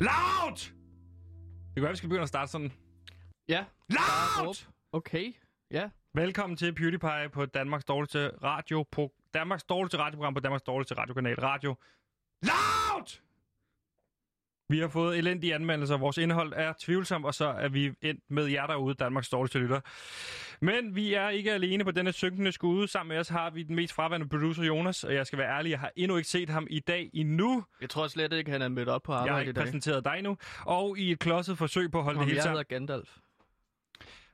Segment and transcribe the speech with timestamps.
[0.00, 0.56] Loud!
[0.56, 2.72] Det kan være, vi skal begynde at starte sådan.
[3.48, 3.64] Ja.
[3.88, 4.66] Loud!
[4.92, 5.32] Okay.
[5.70, 5.90] Ja.
[6.14, 11.40] Velkommen til PewDiePie på Danmarks dårligste radio, på Danmarks dårligste radioprogram på Danmarks dårligste radiokanal
[11.40, 11.76] Radio.
[12.42, 13.20] Loud!
[14.68, 15.96] Vi har fået elendige anmeldelser.
[15.96, 19.80] Vores indhold er tvivlsomt, og så er vi endt med jer derude, Danmarks dårligste lytter.
[20.60, 22.88] Men vi er ikke alene på denne synkende skude.
[22.88, 25.04] Sammen med os har vi den mest fraværende producer, Jonas.
[25.04, 27.64] Og jeg skal være ærlig, jeg har endnu ikke set ham i dag endnu.
[27.80, 29.62] Jeg tror slet ikke, han er mødt op på Jeg har arbejde ikke i dag.
[29.64, 30.36] præsenteret dig nu.
[30.64, 32.58] Og i et klodset forsøg på at holde Om det hele jeg sammen.
[32.58, 33.10] hedder Gandalf.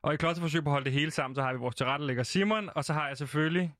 [0.03, 2.23] Og i klodset forsøg på at holde det hele sammen, så har vi vores tilrettelægger
[2.23, 2.71] Simon.
[2.75, 3.75] Og så har jeg selvfølgelig,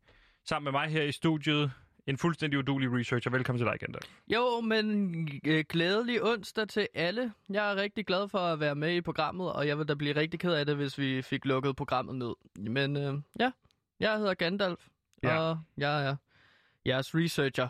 [0.49, 1.73] sammen med mig her i studiet,
[2.07, 3.31] en fuldstændig udulig researcher.
[3.31, 4.07] Velkommen til dig, Gandalf.
[4.29, 7.33] Jo, men øh, glædelig onsdag til alle.
[7.51, 10.17] Jeg er rigtig glad for at være med i programmet, og jeg vil da blive
[10.17, 12.35] rigtig ked af det, hvis vi fik lukket programmet ned.
[12.71, 13.51] Men øh, ja,
[14.01, 14.81] jeg hedder Gandalf,
[15.23, 15.39] Ja.
[15.39, 16.17] og jeg er
[16.87, 17.69] jeres researcher.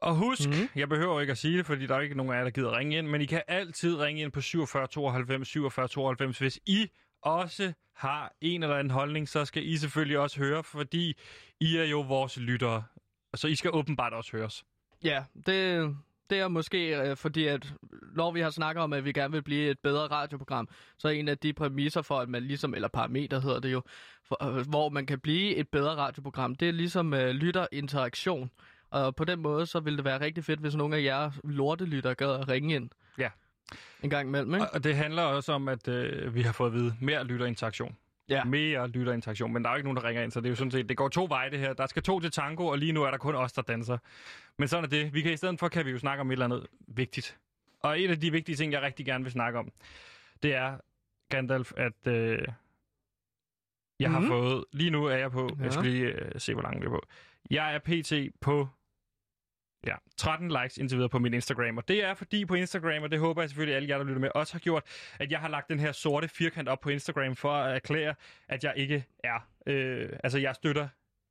[0.00, 0.54] Og husk, mm.
[0.76, 2.78] jeg behøver ikke at sige det, fordi der er ikke nogen af jer, der gider
[2.78, 6.90] ringe ind, men I kan altid ringe ind på 47 92 47 92, hvis I
[7.22, 11.18] også har en eller anden holdning, så skal I selvfølgelig også høre, fordi
[11.60, 12.84] I er jo vores lyttere.
[13.34, 14.64] Så I skal åbenbart også høres.
[15.04, 15.96] Ja, det,
[16.30, 17.74] det er måske øh, fordi, at
[18.14, 21.12] når vi har snakket om, at vi gerne vil blive et bedre radioprogram, så er
[21.12, 23.82] en af de præmisser for, at man ligesom, eller parameter hedder det jo,
[24.24, 28.50] for, øh, hvor man kan blive et bedre radioprogram, det er ligesom øh, lytterinteraktion.
[28.90, 32.14] Og på den måde, så ville det være rigtig fedt, hvis nogle af jer lortelytter
[32.14, 32.90] gad at ringe ind.
[33.18, 33.28] Ja.
[34.02, 34.70] En gang imellem, ikke?
[34.70, 37.96] Og, det handler også om, at øh, vi har fået at vide mere lytterinteraktion.
[38.30, 38.44] Ja.
[38.44, 40.56] Mere lytterinteraktion, men der er jo ikke nogen, der ringer ind, så det er jo
[40.56, 41.72] sådan set, det går to veje det her.
[41.72, 43.98] Der skal to til tango, og lige nu er der kun os, der danser.
[44.58, 45.14] Men sådan er det.
[45.14, 47.38] Vi kan i stedet for, kan vi jo snakke om et eller andet vigtigt.
[47.80, 49.72] Og en af de vigtige ting, jeg rigtig gerne vil snakke om,
[50.42, 50.78] det er,
[51.28, 52.38] Gandalf, at øh,
[54.00, 54.28] jeg har Mhm.
[54.28, 55.64] fået, lige nu er jeg på, Ja.
[55.64, 57.02] jeg skal lige øh, se, hvor langt vi er på.
[57.50, 58.40] Jeg er pt.
[58.40, 58.68] på
[59.86, 61.76] Ja, 13 likes indtil videre på min Instagram.
[61.76, 64.20] Og det er fordi på Instagram, og det håber jeg selvfølgelig alle jer, der lytter
[64.20, 64.84] med, også har gjort,
[65.20, 68.14] at jeg har lagt den her sorte firkant op på Instagram for at erklære,
[68.48, 69.48] at jeg ikke er.
[69.66, 70.88] Øh, altså, jeg støtter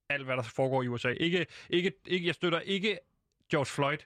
[0.10, 1.10] alt, hvad der foregår i USA.
[1.10, 3.00] Ikke, ikke, ikke, jeg støtter ikke
[3.52, 3.98] George Floyd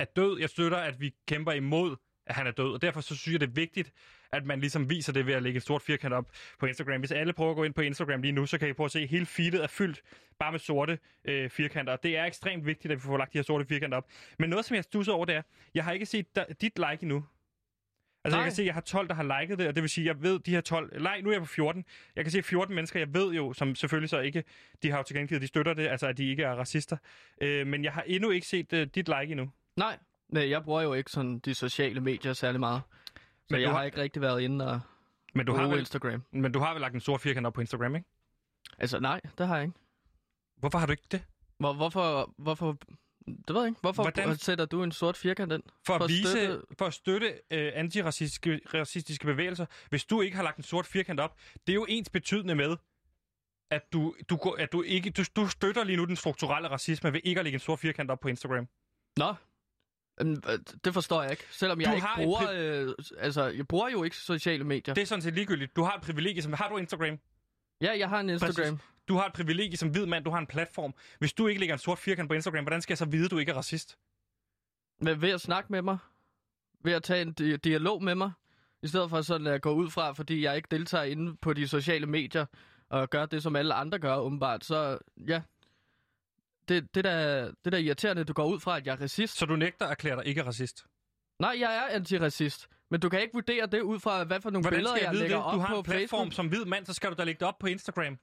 [0.00, 0.40] er død.
[0.40, 1.96] Jeg støtter, at vi kæmper imod,
[2.26, 2.72] at han er død.
[2.72, 3.92] Og derfor så synes jeg, det er vigtigt,
[4.32, 7.00] at man ligesom viser det ved at lægge et stort firkant op på Instagram.
[7.00, 8.92] Hvis alle prøver at gå ind på Instagram lige nu, så kan I prøve at
[8.92, 10.02] se, at hele feedet er fyldt
[10.38, 11.96] bare med sorte øh, firkanter.
[11.96, 14.06] Det er ekstremt vigtigt, at vi får lagt de her sorte firkanter op.
[14.38, 15.42] Men noget, som jeg stusser over, det er,
[15.74, 17.24] jeg har ikke set da, dit like endnu.
[18.24, 18.42] Altså, Nej.
[18.42, 20.10] jeg kan se, at jeg har 12, der har liket det, og det vil sige,
[20.10, 21.02] at jeg ved, de her 12...
[21.02, 21.84] Nej, nu er jeg på 14.
[22.16, 24.44] Jeg kan se 14 mennesker, jeg ved jo, som selvfølgelig så ikke...
[24.82, 26.96] De har jo til gengæld, de støtter det, altså at de ikke er racister.
[27.40, 29.50] Øh, men jeg har endnu ikke set uh, dit like endnu.
[29.76, 29.98] Nej,
[30.34, 32.82] nej, jeg bruger jo ikke sådan de sociale medier særlig meget.
[33.16, 33.76] Så Men jeg har...
[33.76, 34.80] har- ikke rigtig været inde og
[35.34, 36.22] Men du, har vel, Instagram.
[36.32, 38.08] men du har vel lagt en stor firkant op på Instagram, ikke?
[38.78, 39.78] Altså nej, det har jeg ikke.
[40.56, 41.24] Hvorfor har du ikke det?
[41.58, 42.78] Hvor, hvorfor, hvorfor,
[43.26, 43.80] det ved jeg ikke.
[43.80, 45.62] Hvorfor Hvordan- sætter du en sort firkant ind?
[45.86, 49.66] For at, For at vise, støtte- for at støtte øh, antiracistiske racistiske bevægelser.
[49.88, 51.36] Hvis du ikke har lagt en sort firkant op,
[51.66, 52.76] det er jo ens betydende med,
[53.70, 57.12] at du, du, går, at du ikke du, du støtter lige nu den strukturelle racisme
[57.12, 58.68] ved ikke at lægge en sort firkant op på Instagram.
[59.16, 59.34] Nå,
[60.84, 61.44] det forstår jeg ikke.
[61.50, 62.50] Selvom jeg Du ikke bruger...
[62.54, 64.94] Øh, altså, jeg bruger jo ikke sociale medier.
[64.94, 65.76] Det er sådan set ligegyldigt.
[65.76, 67.18] Du har et privilegie, som har du Instagram.
[67.80, 68.74] Ja, jeg har en Instagram.
[68.76, 68.88] Præcis.
[69.08, 70.94] Du har et privilegie som hvid mand, du har en platform.
[71.18, 73.30] Hvis du ikke lægger en sort firkant på Instagram, hvordan skal jeg så vide, at
[73.30, 73.98] du ikke er racist?
[75.00, 75.98] Men ved at snakke med mig.
[76.84, 78.32] Ved at tage en di- dialog med mig.
[78.82, 81.68] I stedet for sådan at gå ud fra, fordi jeg ikke deltager inde på de
[81.68, 82.46] sociale medier,
[82.88, 84.64] og gør det, som alle andre gør, åbenbart.
[84.64, 84.98] Så
[85.28, 85.42] ja,
[86.68, 89.38] det, det, der, det der irriterende, du går ud fra, at jeg er racist.
[89.38, 90.84] Så du nægter at erklære dig ikke racist?
[91.40, 92.68] Nej, jeg er antiracist.
[92.90, 95.14] Men du kan ikke vurdere det ud fra, hvad for nogle Hvordan billeder, jeg jeg,
[95.14, 95.44] lægger det?
[95.44, 96.32] op Du har på en platform Facebook.
[96.32, 98.18] som hvid mand, så skal du da lægge det op på Instagram.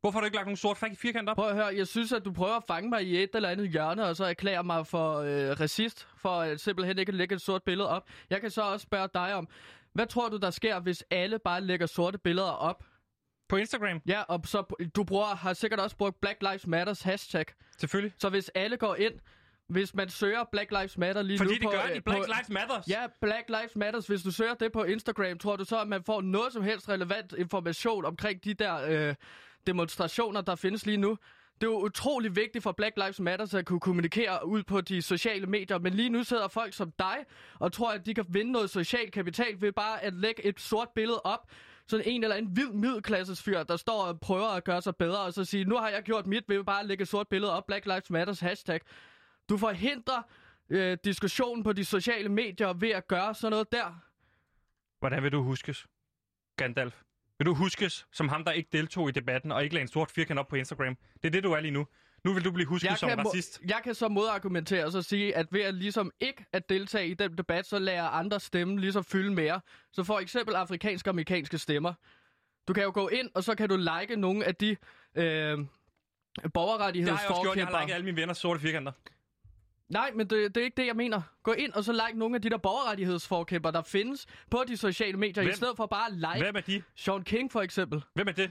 [0.00, 1.36] Hvorfor har du ikke lagt nogen sort fak- firkant op?
[1.36, 3.68] Prøv at høre, jeg synes, at du prøver at fange mig i et eller andet
[3.70, 7.40] hjørne, og så erklære mig for øh, racist, for at simpelthen ikke at lægge et
[7.40, 8.08] sort billede op.
[8.30, 9.48] Jeg kan så også spørge dig om,
[9.92, 12.84] hvad tror du, der sker, hvis alle bare lægger sorte billeder op?
[13.50, 14.62] På Instagram, Ja, og så
[14.96, 17.44] du bruger, har sikkert også brugt Black Lives Matters hashtag.
[17.78, 18.12] selvfølgelig.
[18.18, 19.14] Så hvis alle går ind,
[19.68, 21.70] hvis man søger Black Lives Matter lige Fordi nu det på...
[21.70, 22.00] gør øh, de.
[22.00, 22.82] Black på, Lives Matter.
[22.88, 24.06] Ja, Black Lives Matters.
[24.06, 26.88] Hvis du søger det på Instagram, tror du så, at man får noget som helst
[26.88, 29.14] relevant information omkring de der øh,
[29.66, 31.18] demonstrationer, der findes lige nu?
[31.60, 35.02] Det er jo utrolig vigtigt for Black Lives Matter at kunne kommunikere ud på de
[35.02, 37.16] sociale medier, men lige nu sidder folk som dig
[37.58, 40.88] og tror, at de kan vinde noget social kapital ved bare at lægge et sort
[40.94, 41.50] billede op.
[41.90, 45.20] Sådan en eller anden hvid middelklasses fyr, der står og prøver at gøre sig bedre,
[45.20, 47.52] og så sige, nu har jeg gjort mit ved bare at lægge et sort billede
[47.52, 48.80] op, Black Lives Matters hashtag.
[49.48, 50.22] Du forhindrer
[50.70, 54.02] øh, diskussionen på de sociale medier ved at gøre sådan noget der.
[54.98, 55.86] Hvordan vil du huskes,
[56.56, 57.02] Gandalf?
[57.38, 60.10] Vil du huskes som ham, der ikke deltog i debatten og ikke lagde en sort
[60.10, 60.96] firkant op på Instagram?
[61.22, 61.86] Det er det, du er lige nu.
[62.24, 63.60] Nu vil du blive husket jeg som racist.
[63.68, 67.14] jeg kan så modargumentere og så sige, at ved at ligesom ikke at deltage i
[67.14, 69.60] den debat, så lader andre stemme ligesom fylde mere.
[69.92, 71.94] Så for eksempel afrikanske og amerikanske stemmer.
[72.68, 74.76] Du kan jo gå ind, og så kan du like nogle af de
[75.14, 75.66] øh, Det
[76.56, 77.56] har jeg også gjort.
[77.56, 78.92] Jeg har liket alle mine venner sorte firkanter.
[79.88, 81.22] Nej, men det, det er ikke det, jeg mener.
[81.42, 85.16] Gå ind og så like nogle af de der borgerrettighedsforkæmper, der findes på de sociale
[85.16, 85.52] medier, Hvem?
[85.52, 86.82] i stedet for bare at like Hvem er de?
[86.96, 88.04] Sean King for eksempel.
[88.14, 88.50] Hvem er det?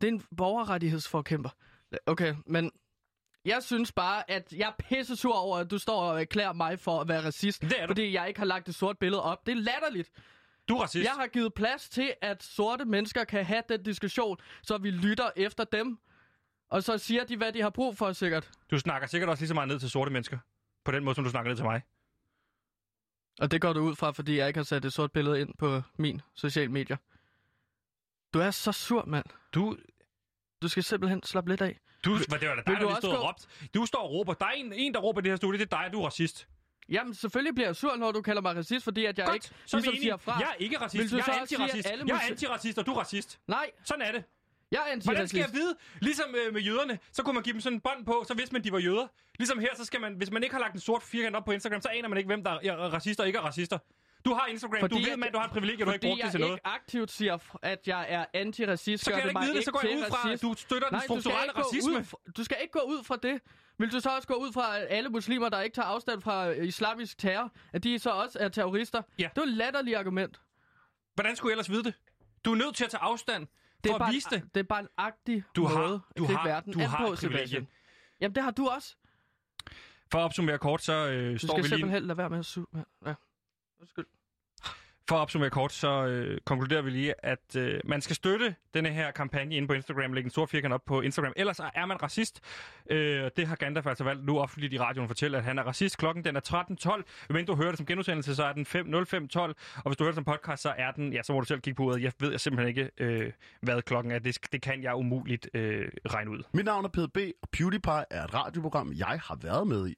[0.00, 1.50] Det er en borgerrettighedsforkæmper.
[2.06, 2.70] Okay, men
[3.44, 6.78] jeg synes bare, at jeg er pisse sur over, at du står og erklærer mig
[6.78, 7.62] for at være racist.
[7.62, 7.90] Det er du.
[7.90, 9.46] Fordi jeg ikke har lagt et sort billede op.
[9.46, 10.10] Det er latterligt.
[10.68, 11.04] Du er racist.
[11.04, 15.30] Jeg har givet plads til, at sorte mennesker kan have den diskussion, så vi lytter
[15.36, 15.98] efter dem.
[16.70, 18.50] Og så siger de, hvad de har brug for, sikkert.
[18.70, 20.38] Du snakker sikkert også lige så meget ned til sorte mennesker.
[20.84, 21.82] På den måde, som du snakker ned til mig.
[23.40, 25.54] Og det går du ud fra, fordi jeg ikke har sat et sort billede ind
[25.58, 26.96] på min sociale medier.
[28.34, 29.26] Du er så sur, mand.
[29.54, 29.76] Du,
[30.62, 31.78] Du skal simpelthen slappe lidt af.
[32.04, 33.46] du, hvad, det var da dig, der stod og gå- råbt.
[33.74, 34.34] Du står og råber.
[34.34, 35.58] Der er en, en der råber i det her studie.
[35.58, 36.48] Det er dig, du er racist.
[36.88, 39.46] Jamen, selvfølgelig bliver jeg sur, når du kalder mig racist, fordi at jeg Godt, ikke
[39.66, 40.38] så ligesom siger fra.
[40.38, 41.12] Jeg er ikke racist.
[41.12, 41.86] Jeg er sige, antiracist.
[41.90, 43.38] alle Jeg er antiracist, og du er racist.
[43.48, 44.24] Nej, Sådan er det.
[44.70, 45.06] jeg er antiracist.
[45.06, 45.76] Hvordan skal jeg vide?
[46.00, 48.52] Ligesom øh, med jøderne, så kunne man give dem sådan en bånd på, så vidste
[48.52, 49.06] man, de var jøder.
[49.38, 51.52] Ligesom her, så skal man, hvis man ikke har lagt en sort firkant op på
[51.52, 53.78] Instagram, så aner man ikke, hvem der er racister og ikke er racister.
[54.24, 56.02] Du har Instagram, Fordi du ved, at- mand, du har et privilegie, du har ikke
[56.04, 56.52] Fordi brugt det jeg til noget.
[56.54, 59.80] ikke aktivt siger, at jeg er antiracist, Så kan jeg ikke vide det, så går
[59.88, 61.92] jeg ud fra, at du støtter den Nej, du skal, strukturelle racisme.
[61.92, 63.40] ud, f- du skal ikke gå ud fra det.
[63.78, 66.50] Vil du så også gå ud fra, at alle muslimer, der ikke tager afstand fra
[66.50, 69.02] øh, islamisk terror, at de så også er terrorister?
[69.18, 69.28] Ja.
[69.34, 70.40] Det er et latterligt argument.
[71.14, 71.94] Hvordan skulle jeg ellers vide det?
[72.44, 73.46] Du er nødt til at tage afstand
[73.84, 74.36] Det for er, bare, at vise det.
[74.42, 76.78] en- det er bare en agtig Du har- måde du at gribe har- verden du
[76.80, 77.16] har på.
[77.16, 77.68] Sebastian.
[78.20, 78.96] Jamen, det har du også.
[80.12, 81.78] For at opsummere kort, så øh, Du står skal vi lige...
[81.78, 82.66] simpelthen lade være med at suge.
[83.06, 83.14] Ja.
[83.80, 84.06] Undskyld.
[85.08, 88.88] For at opsummere kort, så øh, konkluderer vi lige, at øh, man skal støtte denne
[88.88, 92.02] her kampagne inde på Instagram, lægge en stor firkant op på Instagram, ellers er man
[92.02, 92.40] racist.
[92.90, 95.98] Øh, det har Gandalf altså valgt nu offentligt i radioen fortælle, at han er racist.
[95.98, 96.40] Klokken den er
[97.28, 97.32] 13.12.
[97.32, 99.38] Men du hører det som genudsendelse, så er den 5, 05.12.
[99.38, 99.54] Og
[99.86, 101.76] hvis du hører det som podcast, så er den, ja, så må du selv kigge
[101.76, 102.02] på uret.
[102.02, 104.18] Jeg ved jeg simpelthen ikke, øh, hvad klokken er.
[104.18, 106.42] Det, det kan jeg umuligt øh, regne ud.
[106.52, 109.94] Mit navn er PDB, og PewDiePie er et radioprogram, jeg har været med i.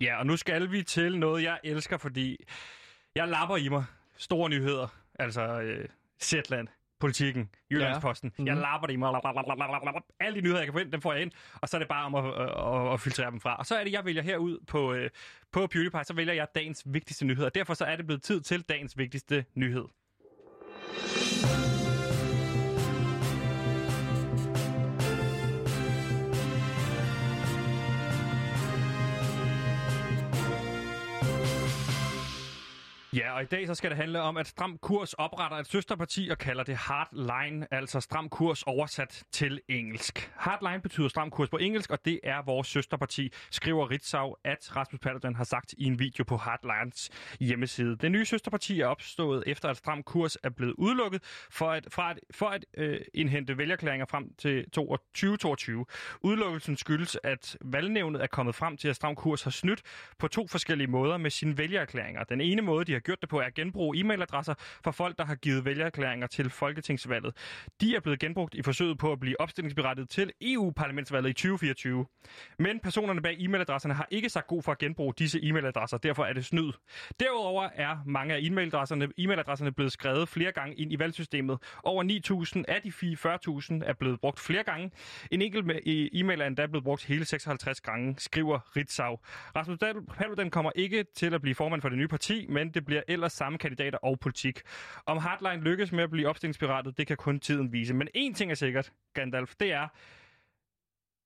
[0.00, 2.36] Ja, og nu skal vi til noget, jeg elsker, fordi
[3.16, 3.84] jeg lapper i mig.
[4.16, 4.86] Store nyheder,
[5.18, 5.88] altså øh,
[6.22, 6.68] Zetland,
[7.00, 8.32] politikken, Jyllandsposten.
[8.38, 8.42] Ja.
[8.42, 8.46] Mhm.
[8.46, 9.12] Jeg lapper det i mig.
[10.20, 11.30] Alle de nyheder, jeg kan få ind, dem får jeg ind.
[11.60, 13.56] Og så er det bare om at, at, at, at filtrere dem fra.
[13.56, 15.10] Og så er det, jeg vælger herud på, øh,
[15.52, 17.48] på PewDiePie, så vælger jeg dagens vigtigste nyheder.
[17.48, 19.84] Derfor så er det blevet tid til dagens vigtigste nyhed.
[33.14, 36.28] Ja, og i dag så skal det handle om, at Stram Kurs opretter et søsterparti
[36.30, 40.32] og kalder det Hardline, altså Stram Kurs oversat til engelsk.
[40.36, 45.00] Hardline betyder Stram Kurs på engelsk, og det er vores søsterparti, skriver Ritzau, at Rasmus
[45.00, 47.10] Paludan har sagt i en video på Hardlines
[47.40, 47.96] hjemmeside.
[47.96, 52.10] Det nye søsterparti er opstået efter, at Stram Kurs er blevet udelukket for at, fra
[52.10, 55.86] at, for at øh, indhente vælgerklæringer frem til 2022.
[56.22, 59.82] Udelukkelsen skyldes, at valgnævnet er kommet frem til, at Stram Kurs har snydt
[60.18, 62.24] på to forskellige måder med sine vælgererklæringer.
[62.24, 64.54] Den ene måde, de har gjort det på, er at genbruge e-mailadresser
[64.84, 67.36] for folk, der har givet vælgererklæringer til Folketingsvalget.
[67.80, 72.06] De er blevet genbrugt i forsøget på at blive opstillingsberettiget til EU-parlamentsvalget i 2024.
[72.58, 76.32] Men personerne bag e-mailadresserne har ikke sagt god for at genbruge disse e-mailadresser, derfor er
[76.32, 76.72] det snyd.
[77.20, 81.58] Derudover er mange af e-mailadresserne, e-mailadresserne blevet skrevet flere gange ind i valgsystemet.
[81.84, 82.04] Over
[82.56, 82.88] 9.000 af de
[83.80, 84.90] 40.000 er blevet brugt flere gange.
[85.30, 89.18] En enkelt e- e-mail er endda blevet brugt hele 56 gange, skriver Ritzau.
[89.56, 89.78] Rasmus
[90.16, 93.32] Paludan kommer ikke til at blive formand for det nye parti, men det bliver ellers
[93.32, 94.60] samme kandidater og politik.
[95.06, 97.94] Om Hardline lykkes med at blive opstillingsberettet, det kan kun tiden vise.
[97.94, 99.88] Men én ting er sikkert, Gandalf, det er,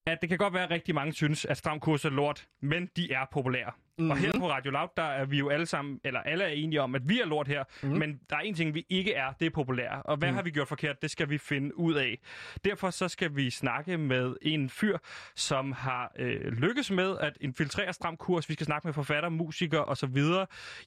[0.06, 2.90] at det kan godt være, at rigtig mange synes, at stram kurs er lort, men
[2.96, 3.70] de er populære.
[3.98, 4.10] Mm-hmm.
[4.10, 6.80] Og her på Radio Loud, der er vi jo alle sammen, eller alle er enige
[6.80, 7.98] om, at vi er lort her, mm-hmm.
[7.98, 10.02] men der er en ting, vi ikke er, det er populære.
[10.02, 10.34] Og hvad mm.
[10.34, 12.18] har vi gjort forkert, det skal vi finde ud af.
[12.64, 14.98] Derfor så skal vi snakke med en fyr,
[15.34, 18.48] som har øh, lykkes med at infiltrere stram kurs.
[18.48, 20.22] Vi skal snakke med forfatter, musiker osv.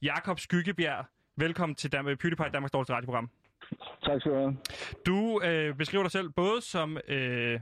[0.01, 1.05] Jakob Skyggebjerg,
[1.37, 3.29] velkommen til Dam- PewDiePie, Danmarks dårligste radioprogram.
[4.05, 4.57] Tak skal du have.
[5.05, 7.59] Du øh, beskriver dig selv både som øh,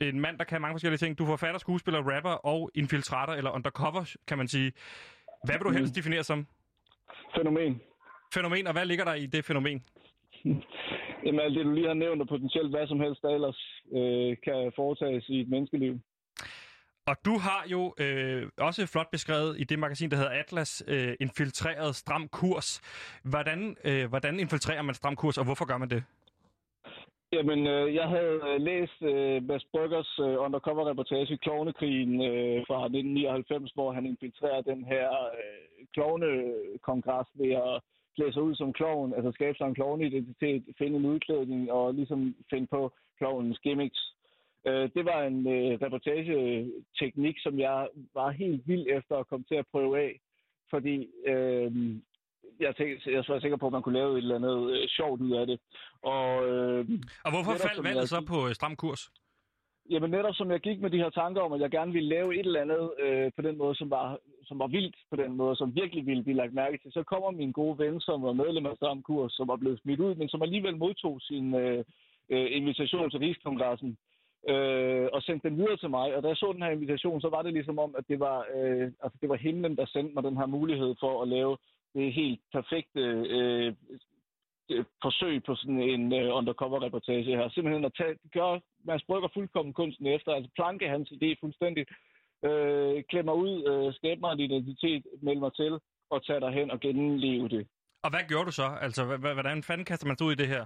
[0.00, 1.18] en mand, der kan mange forskellige ting.
[1.18, 4.72] Du er forfatter, skuespiller, rapper og infiltrator, eller undercover, kan man sige.
[5.44, 6.46] Hvad vil du helst definere som
[7.36, 7.80] Fænomen.
[8.34, 9.82] fænomen, og hvad ligger der i det fænomen?
[11.24, 14.36] Jamen alt det, du lige har nævnt, og potentielt hvad som helst, der ellers øh,
[14.44, 16.00] kan foretages i et menneskeliv.
[17.06, 21.14] Og du har jo øh, også flot beskrevet i det magasin, der hedder Atlas, øh,
[21.20, 22.80] infiltreret stram kurs.
[23.24, 26.04] Hvordan, øh, hvordan infiltrerer man stram kurs, og hvorfor gør man det?
[27.32, 33.72] Jamen, øh, jeg havde øh, læst øh, Mads Bryggers øh, undercover-reportage Klovnekrigen øh, fra 1999,
[33.72, 37.80] hvor han infiltrerer den her øh, klovnekongres ved at
[38.16, 42.34] klæde sig ud som kloven, altså skabe sig en klovneidentitet, finde en udklædning og ligesom
[42.50, 44.14] finde på klovnens gimmicks.
[44.66, 49.54] Øh, det var en øh, reportageteknik, som jeg var helt vild efter at komme til
[49.54, 50.20] at prøve af,
[50.70, 51.72] fordi øh,
[52.60, 55.20] jeg, tænkte, jeg var sikker på, at man kunne lave et eller andet øh, sjovt
[55.20, 55.58] ud af det.
[56.02, 56.80] Og, øh,
[57.24, 59.02] Og hvorfor netop faldt valget jeg- så på øh, stram kurs?
[59.90, 62.34] Jamen netop som jeg gik med de her tanker om, at jeg gerne ville lave
[62.40, 65.56] et eller andet øh, på den måde, som var, som var vildt på den måde,
[65.56, 68.66] som virkelig ville blive lagt mærke til, så kommer min gode ven, som var medlem
[68.66, 71.84] af Stram Kurs, som var blevet smidt ud, men som alligevel modtog sin øh,
[72.30, 73.96] øh, invitation til Rigskongressen
[74.48, 76.16] øh, og sendte den videre til mig.
[76.16, 78.38] Og da jeg så den her invitation, så var det ligesom om, at det var,
[78.56, 81.56] øh, altså det var himlen, der sendte mig den her mulighed for at lave
[81.98, 83.00] det helt perfekte
[83.36, 83.74] øh,
[84.70, 87.48] øh, forsøg på sådan en øh, undercover-reportage her.
[87.48, 91.86] Simpelthen at tage, gøre Mads Brygger fuldkommen kunsten efter, altså planke hans idé fuldstændig,
[92.46, 95.72] øh, klemme mig ud, øh, skabe mig en identitet, melde mig til,
[96.10, 97.66] og tage derhen og genleve det.
[98.04, 98.68] Og hvad gjorde du så?
[98.80, 99.02] Altså,
[99.38, 100.64] hvordan fanden kaster man sig ud i det her?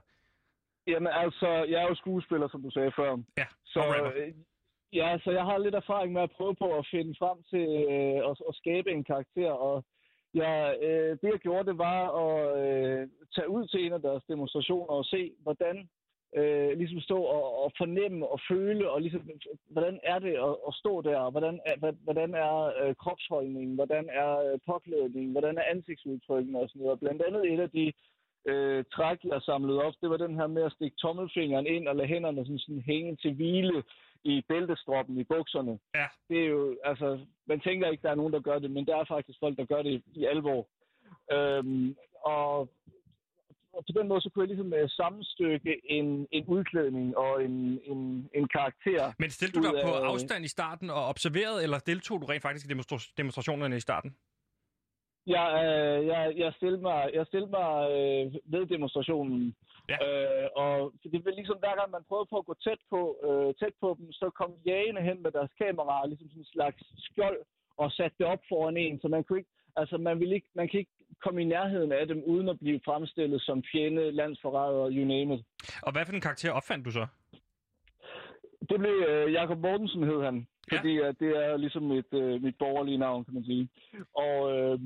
[0.87, 3.11] Jamen altså, jeg er jo skuespiller, som du sagde før.
[3.39, 3.81] Ja, Så,
[4.17, 4.33] øh,
[4.93, 8.31] ja, så jeg har lidt erfaring med at prøve på at finde frem til øh,
[8.31, 9.85] at, at skabe en karakter, og
[10.35, 14.23] Ja, øh, det jeg gjorde, det var at øh, tage ud til en af deres
[14.29, 15.89] demonstrationer og se, hvordan
[16.37, 19.31] øh, ligesom stå og, og fornemme og føle, og ligesom,
[19.71, 24.09] hvordan er det at, at stå der, hvordan er, hvad- hvordan er øh, kropsholdningen, hvordan
[24.13, 27.01] er øh, påklædningen, hvordan er ansigtsudtrykken og sådan noget.
[27.01, 27.93] Blandt andet et af de
[28.51, 31.97] øh, træk, jeg samlede op, det var den her med at stikke tommelfingeren ind og
[31.97, 33.83] lade hænderne sådan, sådan hænge til hvile
[34.25, 35.79] i bæltestroppen i bukserne.
[35.95, 36.07] Ja.
[36.29, 38.97] Det er jo, altså, man tænker ikke, der er nogen, der gør det, men der
[38.97, 40.69] er faktisk folk, der gør det i alvor.
[41.33, 42.59] Øhm, og,
[43.73, 47.81] og på den måde, så kunne jeg ligesom øh, sammenstykke en, en udklædning og en,
[47.85, 49.13] en, en karakter.
[49.19, 52.27] Men stillede du dig ud på af- afstand i starten og observerede, eller deltog du
[52.27, 54.17] rent faktisk i demonstra- demonstrationerne i starten?
[55.27, 59.55] Jeg, øh, jeg, jeg stillede mig, jeg stillede mig øh, ved demonstrationen.
[59.93, 59.99] Ja.
[60.07, 60.75] Øh, og
[61.13, 63.89] det var ligesom hver gang, man prøvede på at gå tæt på, øh, tæt på
[63.99, 67.41] dem, så kom jægene hen med deres kameraer, ligesom sådan en slags skjold,
[67.83, 70.69] og satte det op foran en, så man kunne ikke, altså man, ville ikke, man
[70.69, 75.05] kan ikke komme i nærheden af dem, uden at blive fremstillet som fjende, landsforræder, you
[75.15, 75.43] name it.
[75.83, 77.07] Og hvad for en karakter opfandt du så?
[78.71, 80.47] Det blev øh, Jakob Mortensen, hed han.
[80.73, 80.77] Ja.
[80.77, 83.69] Fordi at det er ligesom mit, øh, mit borgerlige navn, kan man sige.
[84.15, 84.79] Og, øh,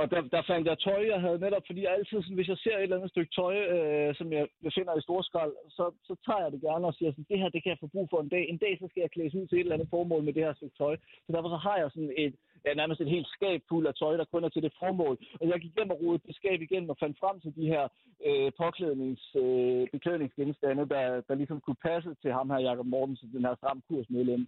[0.00, 2.58] og der, der fandt jeg tøj, jeg havde netop, fordi jeg altid, sådan, hvis jeg
[2.58, 6.14] ser et eller andet stykke tøj, øh, som jeg, jeg finder i storskrald, så, så
[6.26, 8.20] tager jeg det gerne og siger sådan, det her, det kan jeg få brug for
[8.20, 8.44] en dag.
[8.48, 10.54] En dag, så skal jeg klædes ud til et eller andet formål med det her
[10.54, 10.96] stykke tøj.
[11.26, 14.16] Så derfor så har jeg sådan et, ja, nærmest et helt skab fuld af tøj,
[14.16, 15.18] der kun er til det formål.
[15.40, 17.88] Og jeg gik hjem og rodede det skab igen og fandt frem til de her
[18.26, 23.44] øh, påklædnings, øh, beklædningsgenstande, der, der ligesom kunne passe til ham her, Jakob Mortensen, den
[23.44, 24.46] her stram kursmedlem.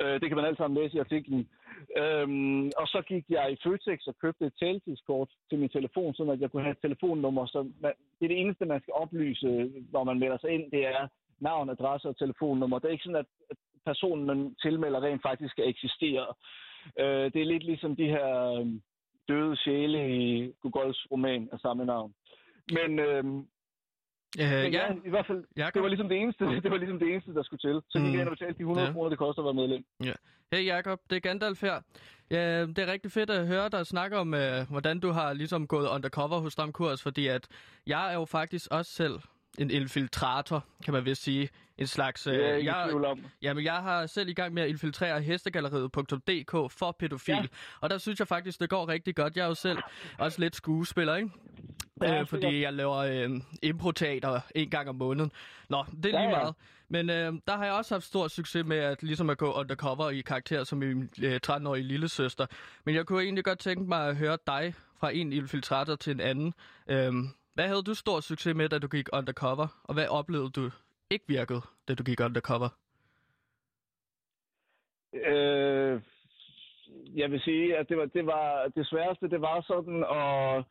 [0.00, 1.48] Øh, det kan man alt sammen læse i artiklen.
[1.96, 6.22] Øhm, og så gik jeg i Føtex og købte et taltidskort til min telefon, så
[6.22, 7.46] at jeg kunne have et telefonnummer.
[7.46, 10.86] Så man, det er det eneste, man skal oplyse, når man melder sig ind, det
[10.86, 11.08] er
[11.40, 12.78] navn, adresse og telefonnummer.
[12.78, 16.26] Det er ikke sådan, at personen, man tilmelder, rent faktisk skal eksistere.
[17.00, 18.66] Øh, det er lidt ligesom de her øh,
[19.28, 22.14] døde sjæle i Gogols roman af samme navn.
[22.72, 23.24] Men, øh,
[24.40, 25.74] Øh, men ja, ja, i hvert fald, Jakob.
[25.74, 27.80] det var ligesom det eneste, det var ligesom det eneste, der skulle til.
[27.88, 28.12] Så gik Mm.
[28.12, 28.92] jeg ind og betalte de 100 Ja.
[28.92, 29.84] kroner, det koster at være medlem.
[30.52, 31.80] Hey Jakob, det er Gandalf her.
[32.30, 35.66] Ja, det er rigtig fedt at høre dig snakke om, øh, hvordan du har ligesom
[35.66, 37.48] gået undercover hos Stram Kurs, fordi at
[37.86, 39.20] jeg er jo faktisk også selv
[39.58, 41.48] en infiltrator, kan man vist sige.
[41.78, 42.26] En slags...
[42.26, 43.24] Øh, Det er jeg tvivl om.
[43.42, 47.34] Jamen, jeg har selv i gang med at infiltrere hestegalleriet.dk for pædofil.
[47.34, 47.42] Ja.
[47.80, 49.36] Og der synes jeg faktisk, det går rigtig godt.
[49.36, 49.78] Jeg er jo selv
[50.18, 51.30] også lidt skuespiller, ikke?
[52.02, 53.30] Ja, øh, fordi jeg laver øh,
[53.62, 55.32] improteater en gang om måneden.
[55.68, 56.54] Nå, det er Ja, lige meget.
[56.88, 60.10] Men øh, der har jeg også haft stor succes med at, ligesom at gå undercover
[60.10, 62.46] i karakter som min øh, 13-årige lille søster.
[62.84, 66.20] Men jeg kunne egentlig godt tænke mig at høre dig fra en infiltrator til en
[66.20, 66.54] anden.
[66.88, 67.12] Øh,
[67.56, 69.68] hvad havde du stor succes med, da du gik undercover?
[69.84, 70.70] Og hvad oplevede du
[71.10, 72.68] ikke virkede, da du gik undercover?
[75.12, 76.02] Øh,
[77.20, 80.64] jeg vil sige, at det var, det var det sværeste, det var sådan at,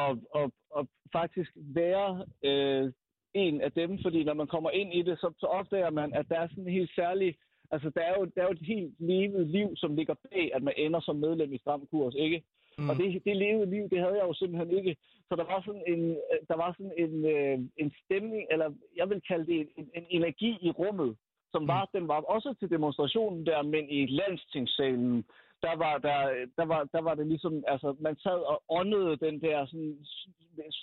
[0.00, 0.10] at,
[0.40, 2.92] at, at faktisk være øh,
[3.34, 6.28] en af dem, fordi når man kommer ind i det, så, så opdager man, at
[6.28, 7.36] der er sådan en helt særlig,
[7.70, 10.62] altså der er jo, der er jo et helt levet liv, som ligger bag, at
[10.62, 12.42] man ender som medlem i Stram Kurs, ikke?
[12.78, 12.90] Mm.
[12.90, 14.96] Og det, det levede liv, det havde jeg jo simpelthen ikke.
[15.28, 19.10] Så der var sådan en, øh, der var sådan en, øh, en stemning, eller jeg
[19.10, 21.16] vil kalde det en, en energi i rummet,
[21.52, 25.24] som var, den var også til demonstrationen der, men i landstingssalen,
[25.66, 26.18] der var, der,
[26.58, 29.96] der, var, der var det ligesom, altså man sad og åndede den der sådan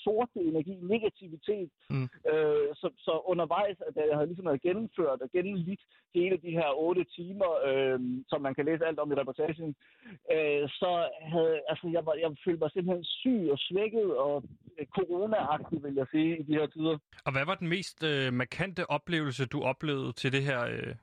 [0.04, 1.70] sorte energi, negativitet.
[1.90, 2.08] Mm.
[2.32, 5.84] Øh, så, så undervejs, at jeg havde ligesom havde gennemført og gennemlidt
[6.16, 9.76] hele de her otte timer, øh, som man kan læse alt om i reportagen,
[10.36, 10.92] øh, så
[11.34, 14.44] havde, altså jeg, var, jeg følte mig simpelthen syg og svækket og
[14.80, 16.98] øh, corona-agtig, vil jeg sige, i de her tider.
[17.26, 20.96] Og hvad var den mest øh, markante oplevelse, du oplevede til det her øh,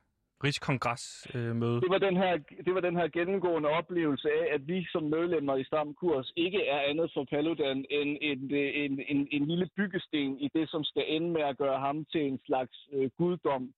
[0.43, 1.75] Rigskongresmøde?
[1.75, 1.81] Øh.
[1.81, 5.55] Det var, den her, det var den her gennemgående oplevelse af, at vi som medlemmer
[5.55, 9.69] i Stram Kurs ikke er andet for Paludan end en, øh, en, en, en lille
[9.77, 13.73] byggesten i det, som skal ende med at gøre ham til en slags øh, guddom.